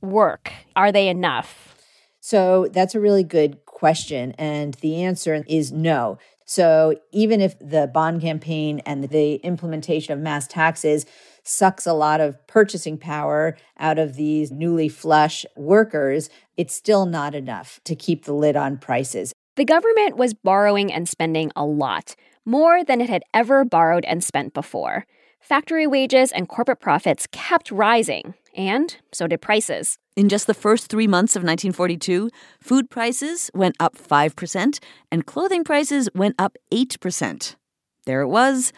work? 0.02 0.52
Are 0.76 0.92
they 0.92 1.08
enough? 1.08 1.74
So 2.20 2.68
that's 2.70 2.94
a 2.94 3.00
really 3.00 3.24
good 3.24 3.64
question. 3.64 4.32
And 4.32 4.74
the 4.74 5.02
answer 5.02 5.44
is 5.48 5.72
no. 5.72 6.18
So 6.52 6.94
even 7.12 7.40
if 7.40 7.58
the 7.60 7.86
bond 7.86 8.20
campaign 8.20 8.80
and 8.80 9.04
the 9.04 9.36
implementation 9.36 10.12
of 10.12 10.20
mass 10.20 10.46
taxes 10.46 11.06
sucks 11.44 11.86
a 11.86 11.94
lot 11.94 12.20
of 12.20 12.46
purchasing 12.46 12.98
power 12.98 13.56
out 13.78 13.98
of 13.98 14.16
these 14.16 14.50
newly 14.50 14.90
flush 14.90 15.46
workers, 15.56 16.28
it's 16.58 16.74
still 16.74 17.06
not 17.06 17.34
enough 17.34 17.80
to 17.84 17.96
keep 17.96 18.26
the 18.26 18.34
lid 18.34 18.54
on 18.54 18.76
prices. 18.76 19.32
The 19.56 19.64
government 19.64 20.18
was 20.18 20.34
borrowing 20.34 20.92
and 20.92 21.08
spending 21.08 21.52
a 21.56 21.64
lot, 21.64 22.16
more 22.44 22.84
than 22.84 23.00
it 23.00 23.08
had 23.08 23.22
ever 23.32 23.64
borrowed 23.64 24.04
and 24.04 24.22
spent 24.22 24.52
before. 24.52 25.06
Factory 25.40 25.86
wages 25.86 26.32
and 26.32 26.50
corporate 26.50 26.80
profits 26.80 27.26
kept 27.32 27.70
rising, 27.70 28.34
and 28.54 28.94
so 29.10 29.26
did 29.26 29.40
prices. 29.40 29.98
In 30.14 30.28
just 30.28 30.46
the 30.46 30.54
first 30.54 30.88
three 30.88 31.06
months 31.06 31.36
of 31.36 31.40
1942, 31.40 32.28
food 32.60 32.90
prices 32.90 33.50
went 33.54 33.76
up 33.80 33.96
5% 33.96 34.78
and 35.10 35.26
clothing 35.26 35.64
prices 35.64 36.10
went 36.14 36.34
up 36.38 36.58
8%. 36.70 37.56
There 38.04 38.20
it 38.20 38.28
was 38.28 38.74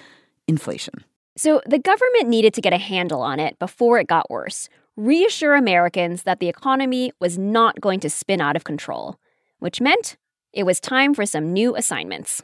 inflation. 0.46 1.04
So 1.36 1.60
the 1.66 1.80
government 1.80 2.28
needed 2.28 2.54
to 2.54 2.60
get 2.60 2.72
a 2.72 2.78
handle 2.78 3.20
on 3.20 3.40
it 3.40 3.58
before 3.58 3.98
it 3.98 4.06
got 4.06 4.30
worse, 4.30 4.68
reassure 4.96 5.56
Americans 5.56 6.22
that 6.22 6.38
the 6.38 6.48
economy 6.48 7.10
was 7.18 7.36
not 7.36 7.80
going 7.80 7.98
to 8.00 8.10
spin 8.10 8.40
out 8.40 8.54
of 8.54 8.62
control, 8.62 9.18
which 9.58 9.80
meant 9.80 10.16
it 10.52 10.62
was 10.62 10.78
time 10.78 11.14
for 11.14 11.26
some 11.26 11.52
new 11.52 11.74
assignments. 11.74 12.42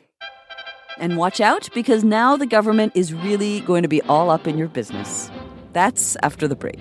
And 0.98 1.16
watch 1.16 1.40
out 1.40 1.68
because 1.72 2.02
now 2.02 2.36
the 2.36 2.46
government 2.46 2.94
is 2.96 3.14
really 3.14 3.60
going 3.60 3.82
to 3.82 3.88
be 3.88 4.02
all 4.02 4.30
up 4.30 4.48
in 4.48 4.58
your 4.58 4.68
business. 4.68 5.30
That's 5.72 6.16
after 6.24 6.48
the 6.48 6.56
break. 6.56 6.80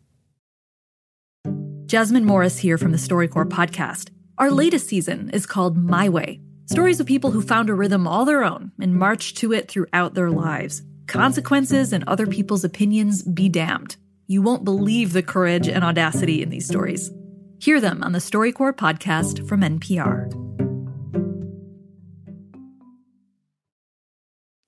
Jasmine 1.91 2.23
Morris 2.23 2.57
here 2.57 2.77
from 2.77 2.93
the 2.93 2.97
StoryCorps 2.97 3.49
podcast. 3.49 4.11
Our 4.37 4.49
latest 4.49 4.87
season 4.87 5.29
is 5.31 5.45
called 5.45 5.75
My 5.75 6.07
Way 6.07 6.39
stories 6.67 7.01
of 7.01 7.05
people 7.05 7.31
who 7.31 7.41
found 7.41 7.69
a 7.69 7.73
rhythm 7.73 8.07
all 8.07 8.23
their 8.23 8.45
own 8.45 8.71
and 8.79 8.95
marched 8.95 9.35
to 9.39 9.51
it 9.51 9.67
throughout 9.67 10.13
their 10.13 10.29
lives. 10.29 10.83
Consequences 11.07 11.91
and 11.91 12.05
other 12.07 12.25
people's 12.25 12.63
opinions 12.63 13.23
be 13.23 13.49
damned. 13.49 13.97
You 14.25 14.41
won't 14.41 14.63
believe 14.63 15.11
the 15.11 15.21
courage 15.21 15.67
and 15.67 15.83
audacity 15.83 16.41
in 16.41 16.47
these 16.47 16.65
stories. 16.65 17.11
Hear 17.59 17.81
them 17.81 18.03
on 18.03 18.13
the 18.13 18.19
StoryCorps 18.19 18.77
podcast 18.77 19.45
from 19.49 19.59
NPR. 19.59 20.31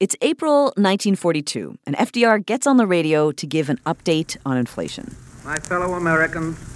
It's 0.02 0.18
April 0.22 0.64
1942, 0.76 1.78
and 1.88 1.96
FDR 1.96 2.46
gets 2.46 2.68
on 2.68 2.76
the 2.76 2.86
radio 2.86 3.32
to 3.32 3.48
give 3.48 3.70
an 3.70 3.80
update 3.86 4.36
on 4.46 4.58
inflation. 4.58 5.16
My 5.46 5.56
fellow 5.56 5.94
Americans, 5.94 6.73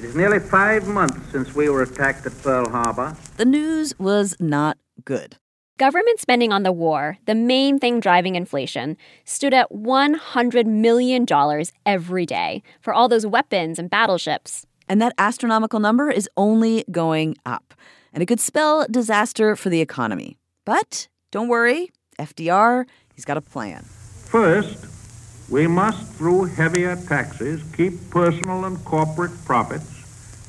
It 0.00 0.06
is 0.06 0.16
nearly 0.16 0.38
five 0.38 0.88
months 0.88 1.30
since 1.30 1.54
we 1.54 1.68
were 1.68 1.82
attacked 1.82 2.24
at 2.24 2.32
Pearl 2.40 2.70
Harbor. 2.70 3.14
The 3.36 3.44
news 3.44 3.92
was 3.98 4.34
not 4.40 4.78
good. 5.04 5.36
Government 5.76 6.18
spending 6.18 6.54
on 6.54 6.62
the 6.62 6.72
war, 6.72 7.18
the 7.26 7.34
main 7.34 7.78
thing 7.78 8.00
driving 8.00 8.34
inflation, 8.34 8.96
stood 9.26 9.52
at 9.52 9.70
$100 9.70 10.64
million 10.64 11.26
every 11.84 12.24
day 12.24 12.62
for 12.80 12.94
all 12.94 13.08
those 13.08 13.26
weapons 13.26 13.78
and 13.78 13.90
battleships. 13.90 14.64
And 14.88 15.02
that 15.02 15.12
astronomical 15.18 15.80
number 15.80 16.10
is 16.10 16.30
only 16.34 16.82
going 16.90 17.36
up. 17.44 17.74
And 18.14 18.22
it 18.22 18.26
could 18.26 18.40
spell 18.40 18.86
disaster 18.90 19.54
for 19.54 19.68
the 19.68 19.82
economy. 19.82 20.38
But 20.64 21.08
don't 21.30 21.48
worry, 21.48 21.90
FDR, 22.18 22.86
he's 23.14 23.26
got 23.26 23.36
a 23.36 23.42
plan. 23.42 23.82
First, 23.82 24.86
we 25.50 25.66
must, 25.66 26.06
through 26.14 26.44
heavier 26.44 26.96
taxes, 26.96 27.60
keep 27.76 28.10
personal 28.10 28.64
and 28.64 28.82
corporate 28.84 29.32
profits 29.44 29.90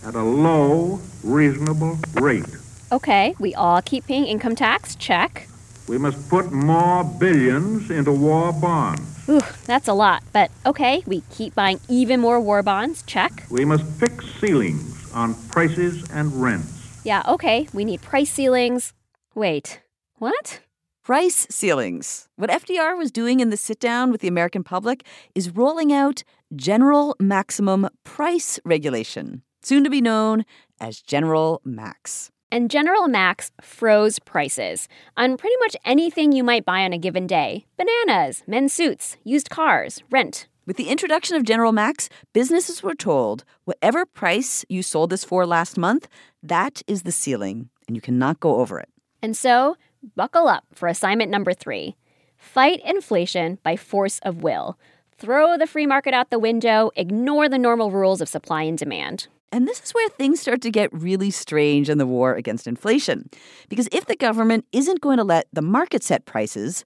at 0.06 0.16
a 0.16 0.24
low, 0.24 1.00
reasonable 1.24 1.98
rate. 2.14 2.46
Okay, 2.92 3.36
we 3.40 3.56
all 3.56 3.82
keep 3.82 4.06
paying 4.06 4.26
income 4.26 4.56
tax, 4.56 4.96
check. 4.96 5.48
We 5.88 5.98
must 5.98 6.30
put 6.30 6.52
more 6.52 7.04
billions 7.04 7.90
into 7.90 8.12
war 8.12 8.54
bonds. 8.54 9.28
Ooh, 9.28 9.42
that's 9.66 9.88
a 9.88 9.94
lot, 9.94 10.24
but 10.34 10.52
okay, 10.66 11.04
we 11.06 11.22
keep 11.32 11.56
buying 11.56 11.80
even 11.90 12.20
more 12.20 12.40
war 12.40 12.62
bonds, 12.62 13.02
check. 13.04 13.46
We 13.50 13.66
must 13.66 13.86
fix 13.86 14.26
ceilings 14.40 15.12
on 15.14 15.36
prices 15.50 16.10
and 16.12 16.42
rents. 16.42 17.02
Yeah, 17.04 17.24
okay, 17.28 17.68
we 17.74 17.86
need 17.86 18.02
price 18.02 18.30
ceilings. 18.30 18.94
Wait, 19.34 19.82
what? 20.18 20.60
Price 21.04 21.48
ceilings. 21.50 22.30
What 22.36 22.52
FDR 22.52 22.96
was 22.96 23.12
doing 23.12 23.40
in 23.40 23.50
the 23.50 23.58
sit 23.58 23.80
down 23.80 24.12
with 24.12 24.22
the 24.22 24.28
American 24.28 24.64
public 24.64 25.04
is 25.34 25.50
rolling 25.50 25.92
out 25.92 26.24
General 26.56 27.16
Maximum 27.20 27.90
Price 28.04 28.60
Regulation, 28.64 29.42
soon 29.64 29.84
to 29.84 29.90
be 29.90 30.00
known 30.00 30.46
as 30.80 31.02
General 31.02 31.60
Max 31.66 32.30
and 32.52 32.70
General 32.70 33.08
Max 33.08 33.50
froze 33.62 34.20
prices 34.20 34.88
on 35.18 35.38
pretty 35.38 35.56
much 35.62 35.76
anything 35.86 36.34
you 36.34 36.44
might 36.44 36.66
buy 36.66 36.82
on 36.82 36.94
a 36.94 36.98
given 36.98 37.26
day 37.26 37.66
bananas, 37.78 38.44
men's 38.46 38.74
suits, 38.74 39.18
used 39.24 39.50
cars, 39.50 40.04
rent. 40.12 40.48
With 40.68 40.78
the 40.78 40.90
introduction 40.90 41.36
of 41.36 41.44
General 41.44 41.72
Max, 41.72 42.10
businesses 42.34 42.84
were 42.84 42.94
told 42.94 43.44
whatever 43.64 44.06
price 44.06 44.64
you 44.70 44.84
sold 44.84 45.10
this 45.10 45.24
for 45.24 45.48
last 45.48 45.78
month, 45.78 46.08
that 46.44 46.84
is 46.86 47.02
the 47.02 47.12
ceiling, 47.12 47.70
and 47.88 47.98
you 47.98 48.02
cannot 48.02 48.40
go 48.40 48.58
over 48.58 48.80
it. 48.80 48.90
And 49.24 49.36
so, 49.36 49.76
buckle 50.16 50.48
up 50.48 50.66
for 50.74 50.88
assignment 50.88 51.32
number 51.32 51.54
three 51.54 51.96
fight 52.38 52.82
inflation 52.84 53.60
by 53.64 53.76
force 53.76 54.20
of 54.20 54.42
will. 54.42 54.78
Throw 55.18 55.58
the 55.58 55.68
free 55.68 55.86
market 55.86 56.14
out 56.14 56.32
the 56.32 56.40
window, 56.40 56.90
ignore 56.96 57.48
the 57.48 57.60
normal 57.60 57.92
rules 57.92 58.22
of 58.22 58.28
supply 58.28 58.64
and 58.64 58.78
demand. 58.78 59.28
And 59.52 59.68
this 59.68 59.82
is 59.84 59.92
where 59.92 60.10
things 60.10 60.40
start 60.40 60.62
to 60.62 60.72
get 60.72 60.92
really 60.92 61.30
strange 61.30 61.90
in 61.90 62.00
the 62.00 62.08
war 62.08 62.34
against 62.34 62.66
inflation. 62.66 63.30
Because 63.70 63.88
if 63.92 64.06
the 64.06 64.16
government 64.16 64.66
isn't 64.72 65.02
going 65.02 65.18
to 65.18 65.24
let 65.24 65.48
the 65.54 65.62
market 65.62 66.04
set 66.04 66.26
prices, 66.26 66.86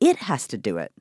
it 0.00 0.16
has 0.16 0.46
to 0.48 0.56
do 0.56 0.78
it. 0.78 0.92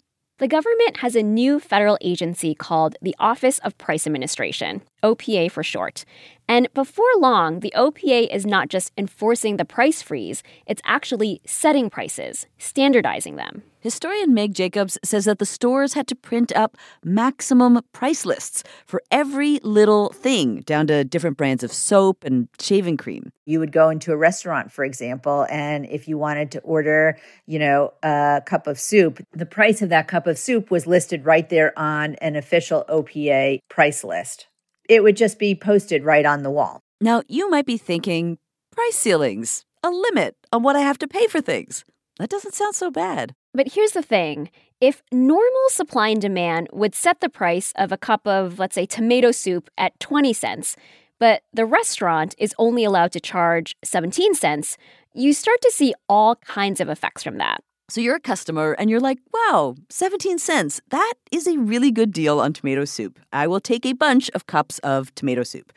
The 0.43 0.49
government 0.49 0.97
has 0.97 1.15
a 1.15 1.23
new 1.23 1.57
federal 1.57 1.97
agency 2.01 2.53
called 2.53 2.97
the 3.01 3.15
Office 3.17 3.59
of 3.59 3.77
Price 3.77 4.05
Administration, 4.05 4.81
OPA 5.01 5.49
for 5.49 5.63
short. 5.63 6.03
And 6.49 6.67
before 6.73 7.07
long, 7.15 7.61
the 7.61 7.71
OPA 7.77 8.27
is 8.29 8.45
not 8.45 8.67
just 8.67 8.91
enforcing 8.97 9.55
the 9.55 9.63
price 9.63 10.01
freeze, 10.01 10.43
it's 10.65 10.81
actually 10.83 11.39
setting 11.45 11.89
prices, 11.89 12.45
standardizing 12.57 13.37
them. 13.37 13.63
Historian 13.83 14.33
Meg 14.33 14.53
Jacobs 14.53 14.97
says 15.03 15.25
that 15.25 15.39
the 15.39 15.45
stores 15.45 15.91
had 15.91 16.07
to 16.07 16.15
print 16.15 16.55
up 16.55 16.77
maximum 17.03 17.81
price 17.91 18.25
lists 18.25 18.63
for 18.85 19.03
every 19.11 19.59
little 19.61 20.07
thing, 20.13 20.61
down 20.61 20.87
to 20.87 21.03
different 21.03 21.35
brands 21.35 21.65
of 21.65 21.73
soap 21.73 22.23
and 22.23 22.47
shaving 22.61 22.95
cream. 22.95 23.33
You 23.45 23.59
would 23.59 23.73
go 23.73 23.89
into 23.89 24.13
a 24.13 24.17
restaurant, 24.17 24.71
for 24.71 24.85
example, 24.85 25.45
and 25.49 25.85
if 25.87 26.07
you 26.07 26.17
wanted 26.17 26.49
to 26.51 26.61
order, 26.61 27.17
you 27.45 27.59
know, 27.59 27.91
a 28.03 28.41
cup 28.45 28.67
of 28.67 28.79
soup, 28.79 29.21
the 29.33 29.45
price 29.45 29.81
of 29.81 29.89
that 29.89 30.07
cup 30.07 30.27
of 30.27 30.37
soup 30.37 30.71
was 30.71 30.87
listed 30.87 31.25
right 31.25 31.49
there 31.49 31.77
on 31.77 32.15
an 32.15 32.37
official 32.37 32.85
OPA 32.87 33.59
price 33.67 34.05
list. 34.05 34.47
It 34.87 35.03
would 35.03 35.17
just 35.17 35.37
be 35.37 35.55
posted 35.55 36.05
right 36.05 36.25
on 36.25 36.43
the 36.43 36.51
wall. 36.51 36.79
Now, 37.01 37.21
you 37.27 37.49
might 37.49 37.65
be 37.65 37.77
thinking, 37.77 38.37
price 38.71 38.95
ceilings, 38.95 39.65
a 39.83 39.89
limit 39.89 40.37
on 40.53 40.63
what 40.63 40.77
I 40.77 40.81
have 40.81 40.99
to 40.99 41.07
pay 41.09 41.27
for 41.27 41.41
things. 41.41 41.83
That 42.17 42.29
doesn't 42.29 42.53
sound 42.53 42.75
so 42.75 42.89
bad. 42.89 43.35
But 43.53 43.73
here's 43.73 43.91
the 43.91 44.01
thing 44.01 44.49
if 44.81 45.01
normal 45.11 45.69
supply 45.69 46.09
and 46.09 46.21
demand 46.21 46.67
would 46.73 46.95
set 46.95 47.21
the 47.21 47.29
price 47.29 47.71
of 47.75 47.91
a 47.91 47.97
cup 47.97 48.27
of, 48.27 48.59
let's 48.59 48.75
say, 48.75 48.85
tomato 48.85 49.31
soup 49.31 49.69
at 49.77 49.97
20 49.99 50.33
cents, 50.33 50.75
but 51.19 51.43
the 51.53 51.65
restaurant 51.65 52.35
is 52.37 52.53
only 52.57 52.83
allowed 52.83 53.11
to 53.13 53.19
charge 53.19 53.75
17 53.83 54.33
cents, 54.33 54.77
you 55.13 55.31
start 55.31 55.61
to 55.61 55.71
see 55.71 55.93
all 56.09 56.35
kinds 56.37 56.81
of 56.81 56.89
effects 56.89 57.23
from 57.23 57.37
that. 57.37 57.63
So 57.89 58.01
you're 58.01 58.15
a 58.15 58.19
customer 58.19 58.73
and 58.73 58.89
you're 58.89 58.99
like, 58.99 59.19
wow, 59.33 59.75
17 59.89 60.39
cents. 60.39 60.81
That 60.89 61.13
is 61.31 61.47
a 61.47 61.57
really 61.57 61.91
good 61.91 62.11
deal 62.11 62.39
on 62.39 62.51
tomato 62.51 62.85
soup. 62.85 63.19
I 63.31 63.45
will 63.45 63.59
take 63.59 63.85
a 63.85 63.93
bunch 63.93 64.29
of 64.31 64.47
cups 64.47 64.79
of 64.79 65.13
tomato 65.15 65.43
soup. 65.43 65.71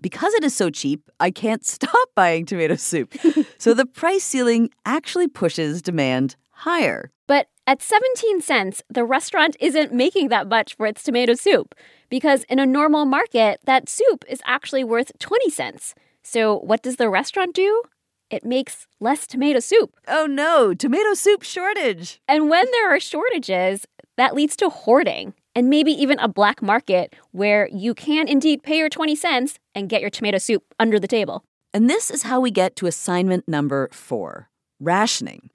Because 0.00 0.34
it 0.34 0.42
is 0.42 0.56
so 0.56 0.68
cheap, 0.68 1.08
I 1.20 1.30
can't 1.30 1.64
stop 1.76 2.08
buying 2.16 2.46
tomato 2.46 2.74
soup. 2.74 3.14
so 3.58 3.74
the 3.74 3.86
price 3.86 4.24
ceiling 4.24 4.70
actually 4.84 5.28
pushes 5.28 5.80
demand 5.80 6.36
higher. 6.62 7.10
But 7.26 7.48
at 7.66 7.82
17 7.82 8.40
cents, 8.40 8.82
the 8.88 9.04
restaurant 9.04 9.56
isn't 9.60 9.92
making 9.92 10.28
that 10.28 10.48
much 10.48 10.76
for 10.76 10.86
its 10.86 11.02
tomato 11.02 11.34
soup 11.34 11.74
because 12.08 12.44
in 12.44 12.58
a 12.58 12.66
normal 12.66 13.04
market, 13.04 13.60
that 13.64 13.88
soup 13.88 14.24
is 14.28 14.40
actually 14.44 14.84
worth 14.84 15.12
20 15.18 15.50
cents. 15.50 15.94
So 16.22 16.58
what 16.58 16.82
does 16.82 16.96
the 16.96 17.08
restaurant 17.08 17.54
do? 17.54 17.82
It 18.30 18.44
makes 18.44 18.86
less 19.00 19.26
tomato 19.26 19.60
soup. 19.60 19.94
Oh 20.08 20.26
no, 20.26 20.72
tomato 20.72 21.14
soup 21.14 21.42
shortage. 21.42 22.20
And 22.26 22.48
when 22.48 22.66
there 22.70 22.94
are 22.94 23.00
shortages, 23.00 23.84
that 24.16 24.34
leads 24.34 24.56
to 24.56 24.70
hoarding 24.70 25.34
and 25.54 25.68
maybe 25.68 25.92
even 25.92 26.18
a 26.18 26.28
black 26.28 26.62
market 26.62 27.14
where 27.32 27.68
you 27.72 27.94
can 27.94 28.28
indeed 28.28 28.62
pay 28.62 28.78
your 28.78 28.88
20 28.88 29.14
cents 29.16 29.58
and 29.74 29.88
get 29.88 30.00
your 30.00 30.10
tomato 30.10 30.38
soup 30.38 30.64
under 30.78 30.98
the 30.98 31.08
table. 31.08 31.44
And 31.74 31.90
this 31.90 32.10
is 32.10 32.22
how 32.22 32.40
we 32.40 32.50
get 32.50 32.76
to 32.76 32.86
assignment 32.86 33.48
number 33.48 33.88
four 33.92 34.48
rationing. 34.80 35.50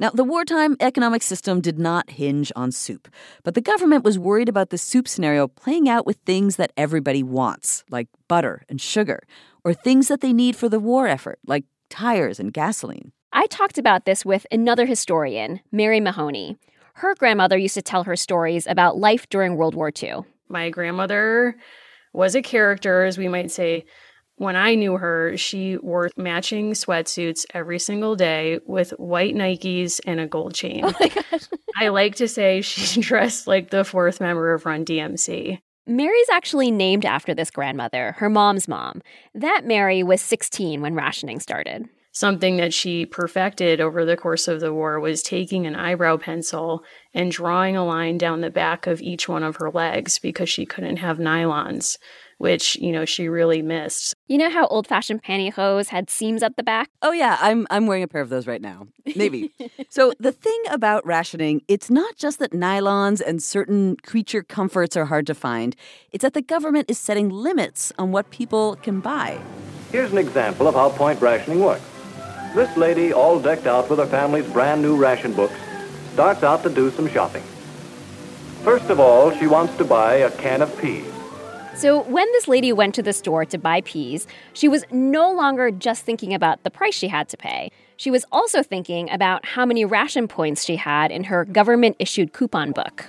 Now, 0.00 0.08
the 0.08 0.24
wartime 0.24 0.78
economic 0.80 1.22
system 1.22 1.60
did 1.60 1.78
not 1.78 2.08
hinge 2.08 2.50
on 2.56 2.72
soup, 2.72 3.06
but 3.44 3.54
the 3.54 3.60
government 3.60 4.02
was 4.02 4.18
worried 4.18 4.48
about 4.48 4.70
the 4.70 4.78
soup 4.78 5.06
scenario 5.06 5.46
playing 5.46 5.90
out 5.90 6.06
with 6.06 6.16
things 6.24 6.56
that 6.56 6.72
everybody 6.74 7.22
wants, 7.22 7.84
like 7.90 8.08
butter 8.26 8.62
and 8.70 8.80
sugar, 8.80 9.20
or 9.62 9.74
things 9.74 10.08
that 10.08 10.22
they 10.22 10.32
need 10.32 10.56
for 10.56 10.70
the 10.70 10.80
war 10.80 11.06
effort, 11.06 11.38
like 11.46 11.64
tires 11.90 12.40
and 12.40 12.50
gasoline. 12.50 13.12
I 13.34 13.44
talked 13.44 13.76
about 13.76 14.06
this 14.06 14.24
with 14.24 14.46
another 14.50 14.86
historian, 14.86 15.60
Mary 15.70 16.00
Mahoney. 16.00 16.56
Her 16.94 17.14
grandmother 17.14 17.58
used 17.58 17.74
to 17.74 17.82
tell 17.82 18.04
her 18.04 18.16
stories 18.16 18.66
about 18.66 18.96
life 18.96 19.28
during 19.28 19.56
World 19.56 19.74
War 19.74 19.92
II. 20.02 20.20
My 20.48 20.70
grandmother 20.70 21.56
was 22.14 22.34
a 22.34 22.40
character, 22.40 23.04
as 23.04 23.18
we 23.18 23.28
might 23.28 23.50
say, 23.50 23.84
when 24.40 24.56
I 24.56 24.74
knew 24.74 24.96
her, 24.96 25.36
she 25.36 25.76
wore 25.76 26.08
matching 26.16 26.72
sweatsuits 26.72 27.44
every 27.52 27.78
single 27.78 28.16
day 28.16 28.58
with 28.64 28.92
white 28.92 29.34
Nikes 29.34 30.00
and 30.06 30.18
a 30.18 30.26
gold 30.26 30.54
chain. 30.54 30.84
Oh. 31.32 31.38
I 31.80 31.88
like 31.88 32.16
to 32.16 32.28
say 32.28 32.60
she 32.60 33.00
dressed 33.02 33.46
like 33.46 33.70
the 33.70 33.84
fourth 33.84 34.20
member 34.20 34.52
of 34.52 34.66
Run 34.66 34.84
DMC. 34.84 35.58
Mary's 35.86 36.28
actually 36.30 36.70
named 36.70 37.04
after 37.06 37.34
this 37.34 37.50
grandmother, 37.50 38.12
her 38.18 38.28
mom's 38.28 38.68
mom. 38.68 39.02
That 39.34 39.62
Mary 39.64 40.02
was 40.02 40.20
16 40.20 40.80
when 40.80 40.94
rationing 40.94 41.40
started. 41.40 41.88
Something 42.12 42.56
that 42.56 42.74
she 42.74 43.06
perfected 43.06 43.80
over 43.80 44.04
the 44.04 44.16
course 44.16 44.48
of 44.48 44.60
the 44.60 44.74
war 44.74 45.00
was 45.00 45.22
taking 45.22 45.66
an 45.66 45.76
eyebrow 45.76 46.16
pencil 46.16 46.82
and 47.14 47.30
drawing 47.30 47.76
a 47.76 47.84
line 47.84 48.18
down 48.18 48.40
the 48.40 48.50
back 48.50 48.86
of 48.86 49.00
each 49.00 49.28
one 49.28 49.42
of 49.42 49.56
her 49.56 49.70
legs 49.70 50.18
because 50.18 50.48
she 50.48 50.66
couldn't 50.66 50.96
have 50.96 51.18
nylons 51.18 51.98
which, 52.40 52.74
you 52.76 52.90
know, 52.90 53.04
she 53.04 53.28
really 53.28 53.60
missed. 53.60 54.14
You 54.26 54.38
know 54.38 54.48
how 54.48 54.66
old 54.68 54.86
fashioned 54.86 55.22
pantyhose 55.22 55.88
had 55.88 56.08
seams 56.08 56.42
at 56.42 56.56
the 56.56 56.62
back? 56.62 56.88
Oh 57.02 57.12
yeah, 57.12 57.36
I'm 57.38 57.66
I'm 57.68 57.86
wearing 57.86 58.02
a 58.02 58.08
pair 58.08 58.22
of 58.22 58.30
those 58.30 58.46
right 58.46 58.62
now. 58.62 58.86
Maybe. 59.14 59.52
so 59.90 60.14
the 60.18 60.32
thing 60.32 60.58
about 60.70 61.04
rationing, 61.04 61.60
it's 61.68 61.90
not 61.90 62.16
just 62.16 62.38
that 62.38 62.52
nylons 62.52 63.20
and 63.20 63.42
certain 63.42 63.98
creature 63.98 64.42
comforts 64.42 64.96
are 64.96 65.04
hard 65.04 65.26
to 65.26 65.34
find. 65.34 65.76
It's 66.12 66.22
that 66.22 66.32
the 66.32 66.40
government 66.40 66.90
is 66.90 66.96
setting 66.96 67.28
limits 67.28 67.92
on 67.98 68.10
what 68.10 68.30
people 68.30 68.76
can 68.76 69.00
buy. 69.00 69.38
Here's 69.92 70.10
an 70.10 70.16
example 70.16 70.66
of 70.66 70.74
how 70.74 70.88
point 70.88 71.20
rationing 71.20 71.60
works. 71.60 71.84
This 72.54 72.74
lady, 72.74 73.12
all 73.12 73.38
decked 73.38 73.66
out 73.66 73.90
with 73.90 73.98
her 73.98 74.06
family's 74.06 74.50
brand 74.50 74.80
new 74.80 74.96
ration 74.96 75.34
books, 75.34 75.60
starts 76.14 76.42
out 76.42 76.62
to 76.62 76.70
do 76.70 76.90
some 76.90 77.06
shopping. 77.06 77.44
First 78.64 78.88
of 78.88 78.98
all, 78.98 79.30
she 79.30 79.46
wants 79.46 79.76
to 79.76 79.84
buy 79.84 80.14
a 80.14 80.30
can 80.30 80.62
of 80.62 80.80
peas. 80.80 81.04
So, 81.80 82.02
when 82.02 82.26
this 82.32 82.46
lady 82.46 82.74
went 82.74 82.94
to 82.96 83.02
the 83.02 83.14
store 83.14 83.46
to 83.46 83.56
buy 83.56 83.80
peas, 83.80 84.26
she 84.52 84.68
was 84.68 84.84
no 84.90 85.32
longer 85.32 85.70
just 85.70 86.04
thinking 86.04 86.34
about 86.34 86.62
the 86.62 86.70
price 86.70 86.94
she 86.94 87.08
had 87.08 87.26
to 87.30 87.38
pay. 87.38 87.70
She 87.96 88.10
was 88.10 88.26
also 88.30 88.62
thinking 88.62 89.10
about 89.10 89.46
how 89.46 89.64
many 89.64 89.86
ration 89.86 90.28
points 90.28 90.62
she 90.62 90.76
had 90.76 91.10
in 91.10 91.24
her 91.24 91.46
government 91.46 91.96
issued 91.98 92.34
coupon 92.34 92.72
book. 92.72 93.06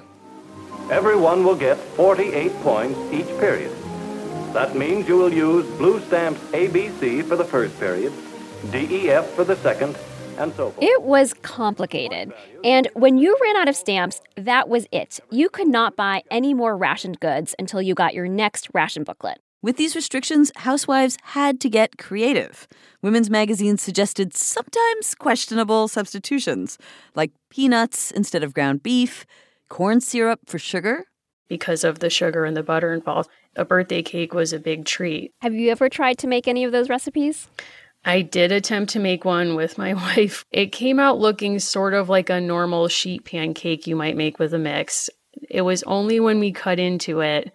Everyone 0.89 1.43
will 1.43 1.57
get 1.57 1.75
48 1.99 2.53
points 2.61 2.97
each 3.11 3.27
period. 3.39 3.75
That 4.53 4.73
means 4.73 5.05
you 5.05 5.17
will 5.17 5.33
use 5.33 5.65
blue 5.77 5.99
stamps 5.99 6.39
ABC 6.53 7.25
for 7.25 7.35
the 7.35 7.43
first 7.43 7.77
period, 7.77 8.13
DEF 8.71 9.25
for 9.31 9.43
the 9.43 9.57
second, 9.57 9.97
and 10.41 10.53
so 10.53 10.71
forth. 10.71 10.83
It 10.83 11.03
was 11.03 11.33
complicated. 11.33 12.33
And 12.63 12.87
when 12.93 13.17
you 13.17 13.37
ran 13.41 13.57
out 13.57 13.67
of 13.67 13.75
stamps, 13.75 14.21
that 14.35 14.69
was 14.69 14.87
it. 14.91 15.19
You 15.29 15.49
could 15.49 15.67
not 15.67 15.95
buy 15.95 16.23
any 16.31 16.53
more 16.53 16.75
rationed 16.75 17.19
goods 17.19 17.55
until 17.59 17.81
you 17.81 17.93
got 17.93 18.13
your 18.13 18.27
next 18.27 18.69
ration 18.73 19.03
booklet. 19.03 19.39
With 19.63 19.77
these 19.77 19.95
restrictions, 19.95 20.51
housewives 20.55 21.17
had 21.21 21.61
to 21.61 21.69
get 21.69 21.99
creative. 21.99 22.67
Women's 23.03 23.29
magazines 23.29 23.83
suggested 23.83 24.35
sometimes 24.35 25.13
questionable 25.13 25.87
substitutions, 25.87 26.79
like 27.13 27.31
peanuts 27.51 28.09
instead 28.09 28.43
of 28.43 28.55
ground 28.55 28.81
beef, 28.81 29.23
corn 29.69 30.01
syrup 30.01 30.39
for 30.47 30.57
sugar. 30.57 31.05
Because 31.47 31.83
of 31.83 31.99
the 31.99 32.09
sugar 32.09 32.43
and 32.45 32.57
the 32.57 32.63
butter 32.63 32.91
involved, 32.91 33.29
a 33.55 33.63
birthday 33.63 34.01
cake 34.01 34.33
was 34.33 34.51
a 34.51 34.59
big 34.59 34.85
treat. 34.85 35.31
Have 35.41 35.53
you 35.53 35.69
ever 35.69 35.89
tried 35.89 36.17
to 36.19 36.27
make 36.27 36.47
any 36.47 36.63
of 36.63 36.71
those 36.71 36.89
recipes? 36.89 37.47
I 38.03 38.21
did 38.21 38.51
attempt 38.51 38.93
to 38.93 38.99
make 38.99 39.25
one 39.25 39.55
with 39.55 39.77
my 39.77 39.93
wife. 40.15 40.45
It 40.51 40.71
came 40.71 40.99
out 40.99 41.19
looking 41.19 41.59
sort 41.59 41.93
of 41.93 42.09
like 42.09 42.29
a 42.29 42.41
normal 42.41 42.87
sheet 42.87 43.25
pancake 43.25 43.87
you 43.87 43.95
might 43.95 44.17
make 44.17 44.39
with 44.39 44.53
a 44.53 44.59
mix. 44.59 45.09
It 45.49 45.61
was 45.61 45.83
only 45.83 46.19
when 46.19 46.39
we 46.39 46.51
cut 46.51 46.79
into 46.79 47.21
it 47.21 47.51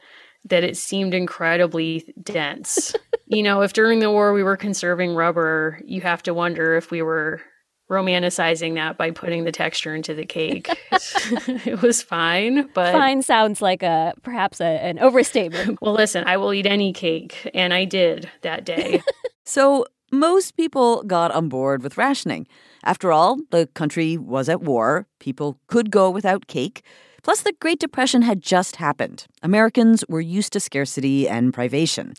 that 0.49 0.65
it 0.65 0.77
seemed 0.77 1.13
incredibly 1.13 2.15
dense. 2.23 2.95
you 3.27 3.43
know, 3.43 3.63
if 3.63 3.73
during 3.73 3.99
the 3.99 4.11
war 4.11 4.33
we 4.33 4.43
were 4.43 4.57
conserving 4.57 5.15
rubber, 5.15 5.81
you 5.85 6.01
have 6.03 6.23
to 6.25 6.35
wonder 6.35 6.77
if 6.77 6.91
we 6.91 7.03
were 7.03 7.41
romanticizing 7.91 8.75
that 8.75 8.97
by 8.97 9.11
putting 9.11 9.45
the 9.45 9.53
texture 9.53 9.95
into 9.95 10.15
the 10.15 10.27
cake. 10.27 10.69
it 10.93 11.83
was 11.83 12.03
fine, 12.03 12.69
but 12.75 12.93
fine 12.93 13.23
sounds 13.23 13.63
like 13.63 13.83
a 13.83 14.15
perhaps 14.23 14.61
a, 14.61 14.65
an 14.65 14.99
overstatement. 14.99 15.79
well, 15.81 15.95
listen, 15.95 16.25
I 16.27 16.37
will 16.37 16.53
eat 16.53 16.67
any 16.67 16.93
cake, 16.93 17.49
and 17.55 17.73
I 17.73 17.85
did 17.85 18.31
that 18.43 18.65
day. 18.65 19.03
so 19.45 19.87
most 20.13 20.57
people 20.57 21.03
got 21.03 21.33
on 21.33 21.49
board 21.49 21.83
with 21.83 21.99
rationing. 21.99 22.47
After 22.85 23.13
all, 23.13 23.39
the 23.51 23.67
country 23.75 24.17
was 24.17 24.49
at 24.49 24.63
war. 24.63 25.07
People 25.19 25.59
could 25.67 25.91
go 25.91 26.11
without 26.11 26.47
cake. 26.47 26.83
Plus, 27.23 27.43
the 27.43 27.55
Great 27.61 27.81
Depression 27.81 28.23
had 28.23 28.41
just 28.41 28.77
happened. 28.77 29.27
Americans 29.43 30.05
were 30.09 30.21
used 30.21 30.53
to 30.53 30.61
scarcity 30.61 31.29
and 31.29 31.53
privation. 31.53 32.15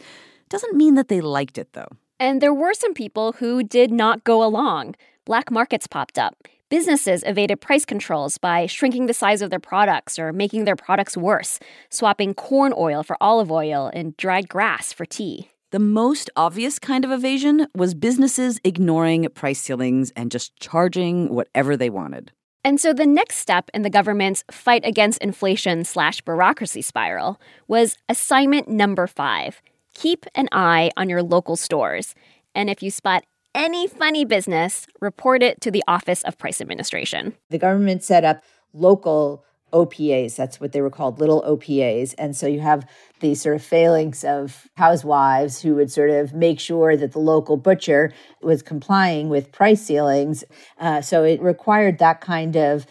Doesn't 0.50 0.76
mean 0.76 0.96
that 0.96 1.08
they 1.08 1.22
liked 1.22 1.58
it, 1.58 1.72
though. 1.74 1.88
And 2.20 2.42
there 2.42 2.54
were 2.54 2.74
some 2.74 2.94
people 2.94 3.34
who 3.34 3.64
did 3.64 3.92
not 3.92 4.24
go 4.24 4.44
along. 4.44 4.96
Black 5.24 5.50
markets 5.50 5.88
popped 5.88 6.18
up. 6.18 6.36
Businesses 6.70 7.24
evaded 7.26 7.62
price 7.62 7.86
controls 7.86 8.38
by 8.38 8.66
shrinking 8.66 9.06
the 9.06 9.14
size 9.14 9.42
of 9.42 9.50
their 9.50 9.60
products 9.60 10.20
or 10.20 10.34
making 10.34 10.66
their 10.66 10.76
products 10.76 11.16
worse, 11.16 11.60
swapping 11.90 12.34
corn 12.34 12.74
oil 12.76 13.04
for 13.04 13.16
olive 13.22 13.50
oil 13.50 13.90
and 13.94 14.18
dried 14.18 14.50
grass 14.50 14.92
for 14.92 15.06
tea. 15.06 15.50
The 15.78 15.84
most 15.84 16.32
obvious 16.36 16.80
kind 16.80 17.06
of 17.06 17.12
evasion 17.12 17.68
was 17.76 17.94
businesses 17.94 18.60
ignoring 18.64 19.30
price 19.36 19.62
ceilings 19.62 20.10
and 20.16 20.32
just 20.32 20.60
charging 20.60 21.30
whatever 21.30 21.78
they 21.78 21.92
wanted. 21.92 22.32
And 22.64 22.82
so 22.82 22.94
the 22.94 23.06
next 23.06 23.36
step 23.36 23.70
in 23.76 23.84
the 23.84 23.90
government's 23.92 24.44
fight 24.50 24.84
against 24.84 25.22
inflation 25.22 25.86
slash 25.86 26.20
bureaucracy 26.22 26.82
spiral 26.82 27.40
was 27.68 27.96
assignment 28.10 28.68
number 28.68 29.06
five 29.06 29.62
keep 29.94 30.26
an 30.34 30.50
eye 30.52 30.90
on 30.98 31.10
your 31.10 31.22
local 31.22 31.56
stores. 31.56 32.16
And 32.56 32.72
if 32.72 32.82
you 32.82 32.90
spot 32.90 33.26
any 33.54 33.88
funny 33.88 34.26
business, 34.26 34.88
report 35.00 35.44
it 35.44 35.62
to 35.62 35.70
the 35.70 35.84
Office 35.88 36.24
of 36.24 36.40
Price 36.40 36.60
Administration. 36.60 37.36
The 37.52 37.60
government 37.60 38.04
set 38.04 38.26
up 38.26 38.42
local 38.74 39.46
OPAs. 39.78 40.36
That's 40.36 40.60
what 40.60 40.72
they 40.72 40.82
were 40.82 40.90
called, 40.90 41.20
little 41.20 41.44
OPAs. 41.44 42.16
And 42.18 42.36
so 42.36 42.48
you 42.48 42.60
have 42.60 42.88
the 43.20 43.36
sort 43.36 43.56
of 43.56 43.64
phalanx 43.64 44.24
of 44.24 44.68
housewives 44.76 45.62
who 45.62 45.76
would 45.76 45.92
sort 45.92 46.10
of 46.10 46.34
make 46.34 46.60
sure 46.60 46.96
that 46.98 47.12
the 47.12 47.20
local 47.20 47.58
butcher 47.58 48.12
was 48.42 48.62
complying 48.62 49.30
with 49.30 49.52
price 49.52 49.82
ceilings. 49.82 50.44
Uh, 50.80 51.02
so 51.02 51.24
it 51.24 51.42
required 51.42 52.00
that 52.00 52.22
kind 52.22 52.56
of 52.56 52.86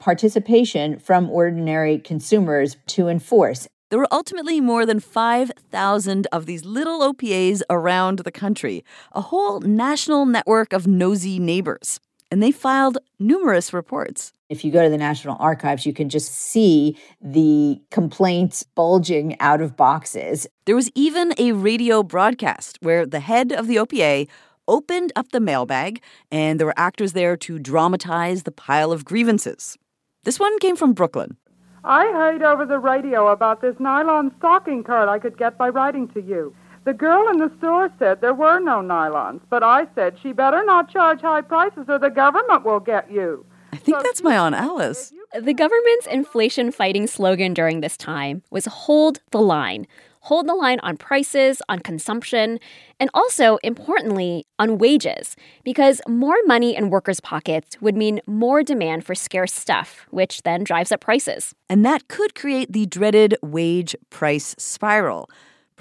participation 0.00 0.98
from 0.98 1.30
ordinary 1.30 1.98
consumers 1.98 2.76
to 2.88 3.08
enforce. 3.08 3.68
There 3.90 3.98
were 3.98 4.08
ultimately 4.10 4.60
more 4.60 4.86
than 4.86 5.00
5,000 5.00 6.26
of 6.32 6.46
these 6.46 6.64
little 6.64 7.00
OPAs 7.00 7.62
around 7.68 8.20
the 8.20 8.32
country, 8.32 8.84
a 9.12 9.20
whole 9.20 9.60
national 9.60 10.24
network 10.24 10.72
of 10.72 10.86
nosy 10.86 11.38
neighbors. 11.38 12.00
And 12.32 12.42
they 12.42 12.50
filed 12.50 12.96
numerous 13.18 13.74
reports. 13.74 14.32
If 14.48 14.64
you 14.64 14.72
go 14.72 14.82
to 14.82 14.88
the 14.88 14.96
National 14.96 15.36
Archives, 15.38 15.84
you 15.84 15.92
can 15.92 16.08
just 16.08 16.32
see 16.34 16.96
the 17.20 17.78
complaints 17.90 18.62
bulging 18.62 19.38
out 19.38 19.60
of 19.60 19.76
boxes. 19.76 20.46
There 20.64 20.74
was 20.74 20.90
even 20.94 21.34
a 21.36 21.52
radio 21.52 22.02
broadcast 22.02 22.78
where 22.80 23.04
the 23.04 23.20
head 23.20 23.52
of 23.52 23.66
the 23.66 23.76
OPA 23.76 24.28
opened 24.66 25.12
up 25.14 25.32
the 25.32 25.40
mailbag, 25.40 26.02
and 26.30 26.58
there 26.58 26.66
were 26.66 26.78
actors 26.78 27.12
there 27.12 27.36
to 27.36 27.58
dramatize 27.58 28.44
the 28.44 28.50
pile 28.50 28.92
of 28.92 29.04
grievances. 29.04 29.76
This 30.24 30.40
one 30.40 30.58
came 30.58 30.76
from 30.76 30.94
Brooklyn. 30.94 31.36
I 31.84 32.06
heard 32.12 32.42
over 32.42 32.64
the 32.64 32.78
radio 32.78 33.28
about 33.28 33.60
this 33.60 33.76
nylon 33.78 34.32
stocking 34.38 34.84
card 34.84 35.10
I 35.10 35.18
could 35.18 35.36
get 35.36 35.58
by 35.58 35.68
writing 35.68 36.08
to 36.14 36.22
you. 36.22 36.54
The 36.84 36.92
girl 36.92 37.28
in 37.28 37.38
the 37.38 37.52
store 37.58 37.90
said 37.98 38.20
there 38.20 38.34
were 38.34 38.58
no 38.58 38.80
nylons, 38.80 39.40
but 39.48 39.62
I 39.62 39.86
said 39.94 40.16
she 40.20 40.32
better 40.32 40.64
not 40.64 40.90
charge 40.90 41.20
high 41.20 41.40
prices 41.40 41.84
or 41.88 41.98
the 41.98 42.10
government 42.10 42.64
will 42.64 42.80
get 42.80 43.10
you. 43.10 43.46
I 43.72 43.76
think 43.76 43.98
so 43.98 44.02
that's 44.02 44.22
my 44.22 44.36
Aunt 44.36 44.56
Alice. 44.56 45.12
The 45.32 45.54
government's 45.54 46.06
inflation 46.08 46.72
fighting 46.72 47.06
slogan 47.06 47.54
during 47.54 47.80
this 47.80 47.96
time 47.96 48.42
was 48.50 48.66
hold 48.66 49.20
the 49.30 49.40
line. 49.40 49.86
Hold 50.26 50.48
the 50.48 50.54
line 50.54 50.78
on 50.80 50.96
prices, 50.96 51.62
on 51.68 51.80
consumption, 51.80 52.60
and 53.00 53.10
also, 53.12 53.58
importantly, 53.64 54.46
on 54.58 54.78
wages, 54.78 55.34
because 55.64 56.00
more 56.06 56.36
money 56.46 56.76
in 56.76 56.90
workers' 56.90 57.18
pockets 57.18 57.80
would 57.80 57.96
mean 57.96 58.20
more 58.26 58.62
demand 58.62 59.04
for 59.04 59.16
scarce 59.16 59.52
stuff, 59.52 60.06
which 60.10 60.42
then 60.42 60.62
drives 60.62 60.92
up 60.92 61.00
prices. 61.00 61.54
And 61.68 61.84
that 61.84 62.06
could 62.06 62.36
create 62.36 62.72
the 62.72 62.86
dreaded 62.86 63.36
wage 63.42 63.96
price 64.10 64.54
spiral. 64.58 65.28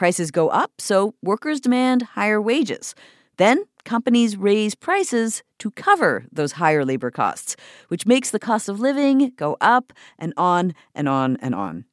Prices 0.01 0.31
go 0.31 0.49
up, 0.49 0.71
so 0.79 1.13
workers 1.21 1.59
demand 1.59 2.01
higher 2.01 2.41
wages. 2.41 2.95
Then 3.37 3.65
companies 3.85 4.35
raise 4.35 4.73
prices 4.73 5.43
to 5.59 5.69
cover 5.69 6.25
those 6.31 6.53
higher 6.53 6.83
labor 6.83 7.11
costs, 7.11 7.55
which 7.89 8.07
makes 8.07 8.31
the 8.31 8.39
cost 8.39 8.67
of 8.67 8.79
living 8.79 9.31
go 9.35 9.57
up 9.61 9.93
and 10.17 10.33
on 10.37 10.73
and 10.95 11.07
on 11.07 11.37
and 11.39 11.53
on. 11.53 11.85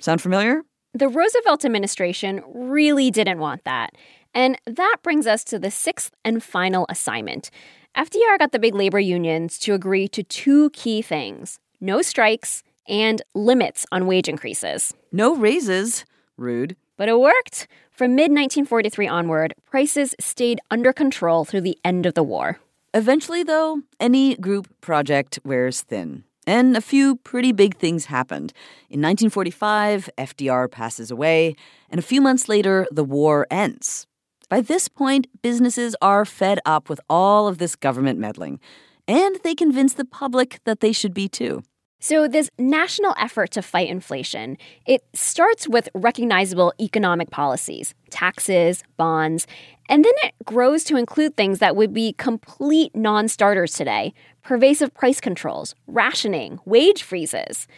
Sound 0.00 0.22
familiar? 0.22 0.62
The 0.94 1.08
Roosevelt 1.08 1.66
administration 1.66 2.42
really 2.48 3.10
didn't 3.10 3.40
want 3.40 3.64
that. 3.64 3.90
And 4.32 4.58
that 4.64 4.96
brings 5.02 5.26
us 5.26 5.44
to 5.44 5.58
the 5.58 5.70
sixth 5.70 6.14
and 6.24 6.42
final 6.42 6.86
assignment. 6.88 7.50
FDR 7.94 8.38
got 8.38 8.52
the 8.52 8.58
big 8.58 8.74
labor 8.74 9.00
unions 9.00 9.58
to 9.58 9.74
agree 9.74 10.08
to 10.08 10.22
two 10.22 10.70
key 10.70 11.02
things 11.02 11.58
no 11.78 12.00
strikes 12.00 12.62
and 12.88 13.20
limits 13.34 13.84
on 13.92 14.06
wage 14.06 14.30
increases. 14.30 14.94
No 15.12 15.36
raises. 15.36 16.06
Rude. 16.38 16.74
But 17.00 17.08
it 17.08 17.18
worked. 17.18 17.66
From 17.90 18.14
mid 18.14 18.24
1943 18.24 19.08
onward, 19.08 19.54
prices 19.64 20.14
stayed 20.20 20.60
under 20.70 20.92
control 20.92 21.46
through 21.46 21.62
the 21.62 21.78
end 21.82 22.04
of 22.04 22.12
the 22.12 22.22
war. 22.22 22.60
Eventually, 22.92 23.42
though, 23.42 23.80
any 23.98 24.36
group 24.36 24.68
project 24.82 25.38
wears 25.42 25.80
thin. 25.80 26.24
And 26.46 26.76
a 26.76 26.82
few 26.82 27.16
pretty 27.16 27.52
big 27.52 27.78
things 27.78 28.04
happened. 28.04 28.52
In 28.90 29.00
1945, 29.00 30.10
FDR 30.18 30.70
passes 30.70 31.10
away, 31.10 31.56
and 31.88 31.98
a 31.98 32.02
few 32.02 32.20
months 32.20 32.50
later, 32.50 32.86
the 32.90 33.02
war 33.02 33.46
ends. 33.50 34.06
By 34.50 34.60
this 34.60 34.86
point, 34.86 35.26
businesses 35.40 35.96
are 36.02 36.26
fed 36.26 36.58
up 36.66 36.90
with 36.90 37.00
all 37.08 37.48
of 37.48 37.56
this 37.56 37.76
government 37.76 38.18
meddling, 38.18 38.60
and 39.08 39.38
they 39.42 39.54
convince 39.54 39.94
the 39.94 40.04
public 40.04 40.60
that 40.64 40.80
they 40.80 40.92
should 40.92 41.14
be 41.14 41.30
too. 41.30 41.62
So, 42.02 42.26
this 42.26 42.48
national 42.58 43.14
effort 43.18 43.50
to 43.50 43.62
fight 43.62 43.90
inflation, 43.90 44.56
it 44.86 45.04
starts 45.12 45.68
with 45.68 45.90
recognizable 45.94 46.72
economic 46.80 47.28
policies, 47.30 47.94
taxes, 48.08 48.82
bonds, 48.96 49.46
and 49.86 50.02
then 50.02 50.14
it 50.24 50.32
grows 50.46 50.82
to 50.84 50.96
include 50.96 51.36
things 51.36 51.58
that 51.58 51.76
would 51.76 51.92
be 51.92 52.14
complete 52.14 52.96
non-starters 52.96 53.74
today, 53.74 54.14
pervasive 54.42 54.94
price 54.94 55.20
controls, 55.20 55.74
rationing, 55.86 56.58
wage 56.64 57.02
freezes. 57.02 57.68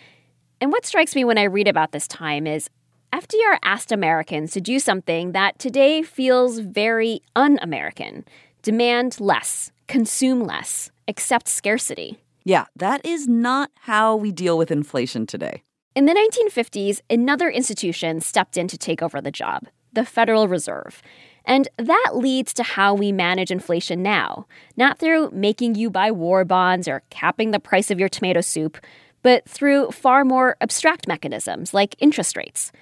And 0.61 0.70
what 0.70 0.87
strikes 0.87 1.16
me 1.16 1.24
when 1.24 1.38
I 1.38 1.44
read 1.44 1.66
about 1.66 1.90
this 1.90 2.06
time 2.06 2.46
is 2.46 2.70
FDR 3.12 3.58
asked 3.64 3.90
Americans 3.90 4.52
to 4.52 4.61
do 4.61 4.78
something 4.78 5.32
that 5.32 5.58
today 5.58 6.02
feels 6.02 6.61
very 6.61 7.22
un-American. 7.35 8.24
Demand 8.62 9.20
less, 9.20 9.72
consume 9.88 10.44
less, 10.44 10.92
accept 11.08 11.48
scarcity. 11.48 12.20
Yeah, 12.44 12.66
that 12.76 13.05
is 13.05 13.28
not 13.28 13.70
how 13.83 14.16
we 14.16 14.33
deal 14.33 14.59
with 14.59 14.70
inflation 14.70 15.26
today. 15.26 15.62
In 15.94 16.07
the 16.07 16.14
1950s, 16.14 17.00
another 17.11 17.50
institution 17.50 18.20
stepped 18.20 18.57
in 18.57 18.66
to 18.68 18.78
take 18.78 19.02
over 19.02 19.20
the 19.20 19.31
job 19.31 19.68
the 19.94 20.05
Federal 20.07 20.48
Reserve. 20.48 21.02
And 21.44 21.68
that 21.76 22.12
leads 22.14 22.55
to 22.55 22.62
how 22.62 22.94
we 22.94 23.12
manage 23.12 23.50
inflation 23.50 24.02
now, 24.02 24.46
not 24.74 24.98
through 24.98 25.31
making 25.33 25.74
you 25.74 25.90
buy 25.90 26.11
war 26.11 26.46
bonds 26.46 26.88
or 26.88 27.02
capping 27.11 27.50
the 27.50 27.61
price 27.61 27.90
of 27.90 28.00
your 28.00 28.09
tomato 28.09 28.40
soup, 28.40 28.78
but 29.22 29.46
through 29.46 29.90
far 29.90 30.24
more 30.24 30.57
abstract 30.62 31.07
mechanisms 31.07 31.74
like 31.74 31.94
interest 31.98 32.38
rates. 32.38 32.72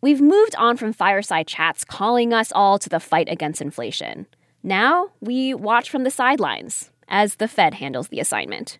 We've 0.00 0.20
moved 0.20 0.54
on 0.56 0.76
from 0.76 0.92
fireside 0.92 1.48
chats 1.48 1.84
calling 1.84 2.32
us 2.32 2.52
all 2.54 2.78
to 2.78 2.88
the 2.88 3.00
fight 3.00 3.28
against 3.28 3.62
inflation. 3.62 4.26
Now 4.62 5.10
we 5.20 5.52
watch 5.52 5.90
from 5.90 6.04
the 6.04 6.10
sidelines 6.10 6.90
as 7.08 7.36
the 7.36 7.48
Fed 7.48 7.74
handles 7.74 8.08
the 8.08 8.20
assignment. 8.20 8.78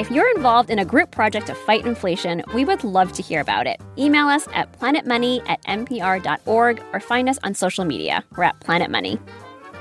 If 0.00 0.10
you're 0.10 0.34
involved 0.34 0.70
in 0.70 0.78
a 0.78 0.84
group 0.84 1.10
project 1.10 1.46
to 1.48 1.54
fight 1.54 1.84
inflation, 1.86 2.42
we 2.54 2.64
would 2.64 2.84
love 2.84 3.12
to 3.12 3.22
hear 3.22 3.40
about 3.40 3.66
it. 3.66 3.80
Email 3.98 4.28
us 4.28 4.48
at 4.54 4.72
planetmoney 4.78 5.46
at 5.48 5.62
npr.org 5.64 6.82
or 6.92 7.00
find 7.00 7.28
us 7.28 7.38
on 7.44 7.54
social 7.54 7.84
media. 7.84 8.24
We're 8.36 8.44
at 8.44 8.58
Planet 8.60 8.90
Money. 8.90 9.18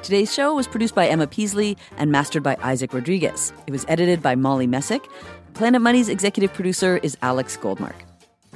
Today's 0.04 0.34
show 0.34 0.54
was 0.54 0.68
produced 0.68 0.96
by 0.96 1.08
Emma 1.08 1.28
Peasley 1.28 1.78
and 1.98 2.12
mastered 2.12 2.44
by 2.44 2.58
Isaac 2.62 2.94
Rodriguez. 2.94 3.54
It 3.66 3.72
was 3.72 3.86
edited 3.88 4.22
by 4.22 4.36
Molly 4.36 4.68
Messick. 4.68 5.08
Planet 5.54 5.82
Money's 5.82 6.10
executive 6.10 6.54
producer 6.54 6.98
is 6.98 7.18
Alex 7.22 7.56
Goldmark. 7.56 8.11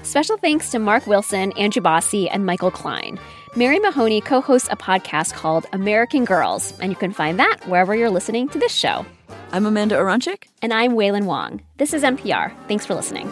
Special 0.06 0.38
thanks 0.38 0.70
to 0.70 0.78
Mark 0.78 1.08
Wilson, 1.08 1.52
Andrew 1.54 1.82
Bossi, 1.82 2.30
and 2.30 2.46
Michael 2.46 2.70
Klein. 2.70 3.20
Mary 3.56 3.80
Mahoney 3.80 4.22
co 4.22 4.40
hosts 4.40 4.70
a 4.72 4.76
podcast 4.76 5.34
called 5.34 5.66
American 5.74 6.26
Girls, 6.26 6.80
and 6.80 6.92
you 6.92 6.96
can 6.96 7.12
find 7.12 7.40
that 7.40 7.58
wherever 7.66 7.96
you're 7.96 8.12
listening 8.12 8.48
to 8.50 8.60
this 8.60 8.72
show. 8.72 9.04
I'm 9.52 9.66
Amanda 9.66 9.96
Aronczyk. 9.96 10.44
And 10.62 10.72
I'm 10.72 10.92
Wailin 10.92 11.26
Wong. 11.26 11.64
This 11.78 11.92
is 11.92 12.04
NPR. 12.04 12.54
Thanks 12.68 12.86
for 12.86 12.94
listening. 12.94 13.28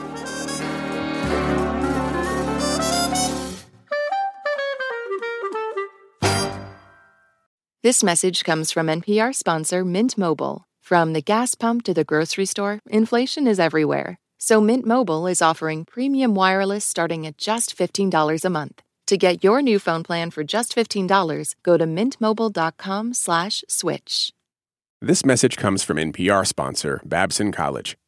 This 7.83 8.01
message 8.03 8.43
comes 8.43 8.71
from 8.71 8.87
NPR 8.87 9.35
sponsor 9.35 9.85
Mint 9.85 10.17
Mobile. 10.17 10.65
From 10.81 11.13
the 11.13 11.21
gas 11.21 11.53
pump 11.53 11.83
to 11.83 11.93
the 11.93 12.03
grocery 12.03 12.47
store, 12.47 12.79
inflation 12.89 13.45
is 13.45 13.59
everywhere. 13.59 14.17
So 14.45 14.59
Mint 14.59 14.85
Mobile 14.85 15.25
is 15.25 15.41
offering 15.41 15.85
premium 15.85 16.35
wireless 16.35 16.83
starting 16.83 17.25
at 17.25 17.37
just 17.37 17.77
$15 17.77 18.43
a 18.43 18.49
month. 18.49 18.81
To 19.07 19.15
get 19.15 19.41
your 19.41 19.61
new 19.61 19.79
phone 19.79 20.03
plan 20.03 20.31
for 20.31 20.43
just 20.43 20.75
$15, 20.75 21.55
go 21.63 21.77
to 21.77 21.85
mintmobile.com/switch. 21.85 24.33
This 25.01 25.25
message 25.25 25.55
comes 25.55 25.83
from 25.83 25.97
NPR 25.97 26.45
sponsor 26.45 26.99
Babson 27.05 27.53
College. 27.53 27.95